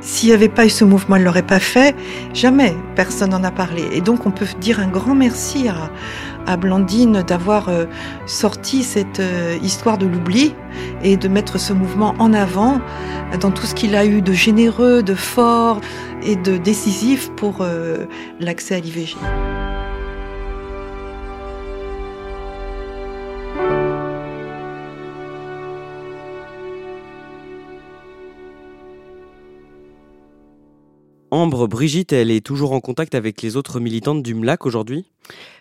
S'il 0.00 0.28
n'y 0.28 0.34
avait 0.34 0.48
pas 0.48 0.66
eu 0.66 0.70
ce 0.70 0.84
mouvement, 0.84 1.14
elle 1.14 1.22
ne 1.22 1.26
l'aurait 1.26 1.42
pas 1.42 1.60
fait. 1.60 1.94
Jamais 2.34 2.74
personne 2.96 3.30
n'en 3.30 3.44
a 3.44 3.52
parlé. 3.52 3.84
Et 3.92 4.00
donc, 4.00 4.26
on 4.26 4.32
peut 4.32 4.46
dire 4.60 4.80
un 4.80 4.88
grand 4.88 5.14
merci 5.14 5.68
à, 5.68 5.90
à 6.48 6.56
Blandine 6.56 7.22
d'avoir 7.22 7.68
euh, 7.68 7.84
sorti 8.26 8.82
cette 8.82 9.20
euh, 9.20 9.58
histoire 9.62 9.98
de 9.98 10.06
l'oubli 10.06 10.54
et 11.02 11.16
de 11.16 11.28
mettre 11.28 11.60
ce 11.60 11.72
mouvement 11.72 12.14
en 12.18 12.32
avant 12.32 12.80
dans 13.40 13.50
tout 13.50 13.66
ce 13.66 13.74
qu'il 13.74 13.94
a 13.94 14.06
eu 14.06 14.22
de 14.22 14.32
généreux, 14.32 15.02
de 15.02 15.14
fort 15.14 15.80
et 16.22 16.36
de 16.36 16.56
décisif 16.56 17.30
pour 17.36 17.58
euh, 17.60 18.06
l'accès 18.40 18.76
à 18.76 18.80
l'IVG. 18.80 19.16
Ambre, 31.30 31.66
Brigitte, 31.66 32.14
elle 32.14 32.30
est 32.30 32.44
toujours 32.44 32.72
en 32.72 32.80
contact 32.80 33.14
avec 33.14 33.42
les 33.42 33.56
autres 33.56 33.80
militantes 33.80 34.22
du 34.22 34.34
MLAC 34.34 34.64
aujourd'hui? 34.64 35.04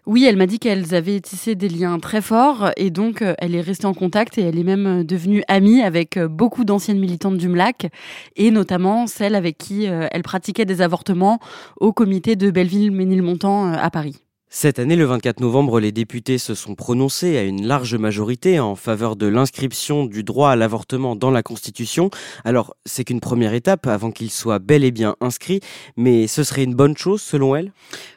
Oui, 0.06 0.24
elle 0.24 0.38
m'a 0.38 0.46
dit 0.46 0.60
qu'elles 0.60 0.96
avaient 0.96 1.20
tissé 1.20 1.56
des 1.56 1.68
liens 1.68 2.00
très 2.00 2.22
forts 2.22 2.72
et 2.78 2.90
donc 2.90 3.22
euh, 3.22 3.34
elle 3.40 3.54
est 3.54 3.62
restée 3.62 3.86
en 3.86 3.94
contact 3.94 4.38
et 4.38 4.44
elle 4.44 4.58
est 4.58 4.64
même 4.64 5.02
euh, 5.02 5.04
devenue 5.04 5.44
amie 5.50 5.82
avec 5.82 6.16
euh, 6.16 6.30
beaucoup 6.30 6.64
d'anciennes 6.64 7.00
militantes 7.00 7.38
du 7.38 7.50
MLAC 7.50 7.92
et 8.38 8.50
notamment 8.50 9.08
celle 9.08 9.36
avec 9.36 9.58
qui 9.58 9.86
elle 9.86 10.24
pratiquait 10.24 10.66
des 10.66 10.82
avortements 10.82 11.40
au 11.82 11.92
comité 11.92 12.38
de 12.38 12.50
Belleville-Ménilmontant 12.50 13.74
à 13.74 13.90
Paris. 13.90 14.22
Cette 14.50 14.80
année, 14.80 14.96
le 14.96 15.04
24 15.04 15.42
novembre, 15.42 15.82
les 15.82 15.92
députés 15.92 16.38
se 16.38 16.56
sont 16.56 16.74
prononcés 16.74 17.38
à 17.38 17.44
une 17.44 17.68
large 17.68 17.96
majorité 17.96 18.62
en 18.62 18.76
faveur 18.76 19.18
de 19.18 19.28
l'inscription 19.28 20.06
du 20.06 20.24
droit 20.24 20.52
à 20.52 20.56
l'avortement 20.56 21.18
dans 21.18 21.32
la 21.32 21.44
Constitution. 21.44 22.10
Alors, 22.46 22.74
c'est 22.86 23.04
qu'une 23.04 23.20
première 23.20 23.54
étape 23.54 23.88
avant 23.88 24.10
qu'il 24.10 24.32
soit 24.32 24.60
bel 24.60 24.86
et 24.86 24.92
bien 24.92 25.18
inscrit, 25.20 25.60
mais 25.98 26.28
ce 26.28 26.46
serait 26.46 26.64
une 26.64 26.76
bonne 26.76 26.96
chose 26.96 27.22
selon 27.22 27.58
elle? 27.58 27.74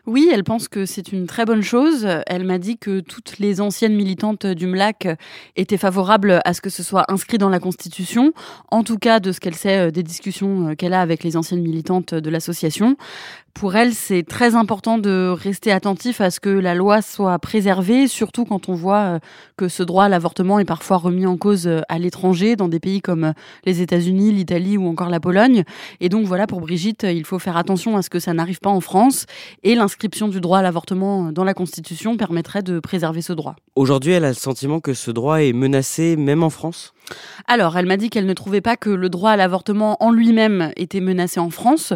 Oui, 0.06 0.30
elle 0.32 0.44
pense 0.44 0.68
que 0.68 0.86
c'est 0.86 1.12
une 1.12 1.26
très 1.26 1.44
bonne 1.44 1.62
chose. 1.62 2.06
Elle 2.28 2.44
m'a 2.44 2.58
dit 2.58 2.78
que 2.78 3.00
toutes 3.00 3.40
les 3.40 3.60
anciennes 3.60 3.96
militantes 3.96 4.46
du 4.46 4.68
MLAC 4.68 5.08
étaient 5.56 5.78
favorables 5.78 6.40
à 6.44 6.54
ce 6.54 6.60
que 6.60 6.70
ce 6.70 6.84
soit 6.84 7.10
inscrit 7.10 7.38
dans 7.38 7.50
la 7.50 7.58
Constitution, 7.58 8.32
en 8.70 8.84
tout 8.84 8.98
cas 8.98 9.18
de 9.18 9.32
ce 9.32 9.40
qu'elle 9.40 9.56
sait 9.56 9.88
euh, 9.88 9.90
des 9.90 10.04
discussions 10.04 10.68
euh, 10.68 10.74
qu'elle 10.74 10.94
a 10.94 11.00
avec 11.00 11.24
les 11.24 11.36
anciennes 11.36 11.62
militantes 11.62 12.14
de 12.14 12.30
l'association. 12.30 12.96
Pour 13.54 13.76
elle, 13.76 13.94
c'est 13.94 14.22
très 14.22 14.54
important 14.54 14.96
de 14.96 15.34
rester 15.36 15.72
attentif 15.72 16.20
à 16.20 16.30
ce 16.30 16.40
que 16.40 16.48
la 16.48 16.74
loi 16.74 17.02
soit 17.02 17.38
préservée, 17.38 18.08
surtout 18.08 18.44
quand 18.44 18.68
on 18.68 18.74
voit 18.74 19.00
euh, 19.00 19.18
que 19.56 19.68
ce 19.68 19.82
droit 19.82 20.04
à 20.04 20.08
l'avortement 20.08 20.58
est 20.58 20.64
parfois 20.64 20.96
remis 20.96 21.26
en 21.26 21.36
cause 21.36 21.66
euh, 21.66 21.80
à 21.88 21.98
l'étranger, 21.98 22.56
dans 22.56 22.68
des 22.68 22.80
pays 22.80 23.00
comme 23.00 23.24
euh, 23.24 23.32
les 23.64 23.82
États-Unis, 23.82 24.32
l'Italie 24.32 24.78
ou 24.78 24.86
encore 24.86 25.08
la 25.08 25.20
Pologne. 25.20 25.64
Et 26.00 26.08
donc 26.08 26.26
voilà, 26.26 26.46
pour 26.46 26.60
Brigitte, 26.60 27.02
il 27.02 27.24
faut 27.24 27.38
faire 27.38 27.56
attention 27.56 27.96
à 27.96 28.02
ce 28.02 28.08
que 28.08 28.18
ça 28.18 28.32
n'arrive 28.32 28.60
pas 28.60 28.70
en 28.70 28.80
France. 28.80 29.26
Et 29.62 29.74
l'inscription 29.74 30.28
du 30.28 30.40
droit 30.40 30.58
à 30.58 30.62
l'avortement 30.62 31.32
dans 31.32 31.44
la 31.44 31.54
Constitution 31.54 32.16
permettrait 32.16 32.62
de 32.62 32.80
préserver 32.80 33.20
ce 33.20 33.32
droit. 33.32 33.56
Aujourd'hui, 33.74 34.12
elle 34.12 34.24
a 34.24 34.28
le 34.28 34.34
sentiment 34.34 34.80
que 34.80 34.94
ce 34.94 35.10
droit 35.10 35.42
est 35.42 35.52
menacé 35.52 36.16
même 36.16 36.42
en 36.42 36.50
France? 36.50 36.94
Alors, 37.46 37.76
elle 37.76 37.86
m'a 37.86 37.96
dit 37.96 38.10
qu'elle 38.10 38.26
ne 38.26 38.32
trouvait 38.32 38.60
pas 38.60 38.76
que 38.76 38.90
le 38.90 39.08
droit 39.08 39.32
à 39.32 39.36
l'avortement 39.36 39.96
en 40.02 40.10
lui-même 40.12 40.72
était 40.76 41.00
menacé 41.00 41.40
en 41.40 41.50
France. 41.50 41.92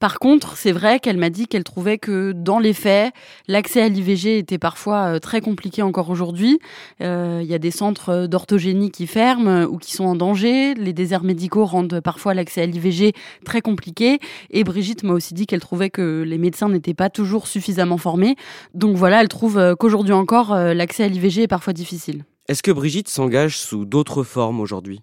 Par 0.00 0.18
contre, 0.18 0.56
c'est 0.56 0.72
vrai 0.72 0.98
qu'elle 1.00 1.16
m'a 1.16 1.30
dit 1.30 1.46
qu'elle 1.46 1.64
trouvait 1.64 1.98
que 1.98 2.32
dans 2.32 2.58
les 2.58 2.74
faits, 2.74 3.14
l'accès 3.48 3.80
à 3.80 3.88
l'IVG 3.88 4.38
était 4.38 4.58
parfois 4.58 5.14
euh, 5.14 5.18
très 5.18 5.40
compliqué 5.40 5.82
encore 5.82 6.10
aujourd'hui. 6.10 6.58
Euh, 7.00 7.40
il 7.42 7.48
y 7.48 7.54
a 7.54 7.58
des 7.58 7.70
centres 7.70 8.26
d'orthogénie 8.26 8.90
qui 8.90 9.06
ferment 9.06 9.64
ou 9.64 9.78
qui 9.78 9.92
sont 9.92 10.04
en 10.04 10.14
danger. 10.14 10.74
Les 10.74 10.92
déserts 10.92 11.22
médicaux 11.22 11.64
rendent 11.64 12.00
parfois 12.00 12.34
l'accès 12.34 12.62
à 12.62 12.66
l'IVG 12.66 13.12
très 13.44 13.62
compliqué. 13.62 14.18
Et 14.50 14.64
Brigitte 14.64 15.04
m'a 15.04 15.14
aussi 15.14 15.32
dit 15.32 15.46
qu'elle 15.46 15.60
trouvait 15.60 15.90
que 15.90 16.22
les 16.26 16.38
médecins 16.38 16.68
n'étaient 16.68 16.92
pas 16.92 17.08
toujours 17.08 17.46
suffisamment 17.46 17.96
formés. 17.96 18.36
Donc 18.74 18.96
voilà, 18.96 19.22
elle 19.22 19.28
trouve 19.28 19.58
euh, 19.58 19.74
qu'aujourd'hui 19.74 20.12
encore, 20.12 20.54
l'accès 20.54 21.04
à 21.04 21.08
l'IVG 21.08 21.42
est 21.42 21.48
parfois 21.48 21.72
difficile. 21.72 22.24
Est-ce 22.46 22.62
que 22.62 22.70
Brigitte 22.70 23.08
s'engage 23.08 23.56
sous 23.56 23.86
d'autres 23.86 24.22
formes 24.22 24.60
aujourd'hui? 24.60 25.00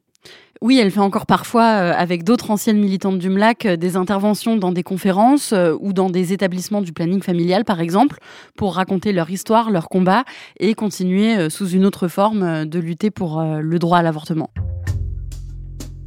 Oui, 0.62 0.78
elle 0.78 0.92
fait 0.92 1.00
encore 1.00 1.26
parfois, 1.26 1.64
euh, 1.64 1.94
avec 1.98 2.24
d'autres 2.24 2.52
anciennes 2.52 2.78
militantes 2.78 3.18
du 3.18 3.30
MLAC, 3.30 3.66
euh, 3.66 3.78
des 3.78 3.96
interventions 3.96 4.58
dans 4.58 4.72
des 4.72 4.84
conférences 4.84 5.52
euh, 5.52 5.76
ou 5.80 5.92
dans 5.92 6.12
des 6.12 6.34
établissements 6.34 6.82
du 6.82 6.94
planning 6.94 7.24
familial, 7.24 7.66
par 7.66 7.82
exemple, 7.82 8.20
pour 8.56 8.76
raconter 8.76 9.12
leur 9.12 9.32
histoire, 9.32 9.72
leur 9.72 9.90
combat 9.90 10.24
et 10.60 10.76
continuer 10.76 11.50
sous 11.50 11.68
une 11.68 11.84
autre 11.84 12.08
forme 12.08 12.66
de 12.66 12.80
lutter 12.80 13.10
pour 13.10 13.42
le 13.42 13.80
droit 13.80 13.98
à 13.98 14.02
l'avortement. 14.04 14.52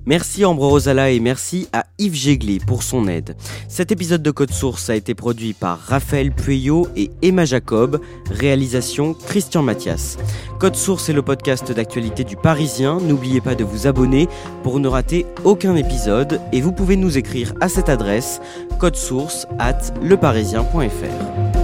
Merci 0.07 0.45
Ambre 0.45 0.67
Rosala 0.67 1.11
et 1.11 1.21
merci 1.21 1.69
à 1.73 1.85
Yves 1.99 2.15
Jéglé 2.15 2.59
pour 2.67 2.83
son 2.83 3.09
aide. 3.09 3.37
Cet 3.69 3.91
épisode 3.93 4.23
de 4.23 4.31
Code 4.31 4.53
Source 4.53 4.91
a 4.91 4.97
été 4.97 5.15
produit 5.15 5.55
par 5.55 5.79
Raphaël 5.79 6.31
Pueyo 6.31 6.89
et 6.97 7.11
Emma 7.23 7.45
Jacob, 7.45 8.01
réalisation 8.31 9.15
Christian 9.15 9.63
Mathias. 9.63 10.19
Code 10.59 10.77
Source 10.77 11.09
est 11.09 11.15
le 11.15 11.23
podcast 11.23 11.73
d'actualité 11.73 12.25
du 12.25 12.37
Parisien. 12.37 12.99
N'oubliez 13.01 13.41
pas 13.41 13.55
de 13.55 13.65
vous 13.65 13.87
abonner 13.87 14.29
pour 14.63 14.79
ne 14.79 14.89
rater 14.89 15.27
aucun 15.45 15.75
épisode 15.75 16.41
et 16.53 16.61
vous 16.61 16.73
pouvez 16.73 16.97
nous 16.97 17.17
écrire 17.17 17.55
à 17.61 17.69
cette 17.69 17.89
adresse 17.89 18.41
source 18.93 19.47
at 19.59 19.95
leparisien.fr. 20.03 21.64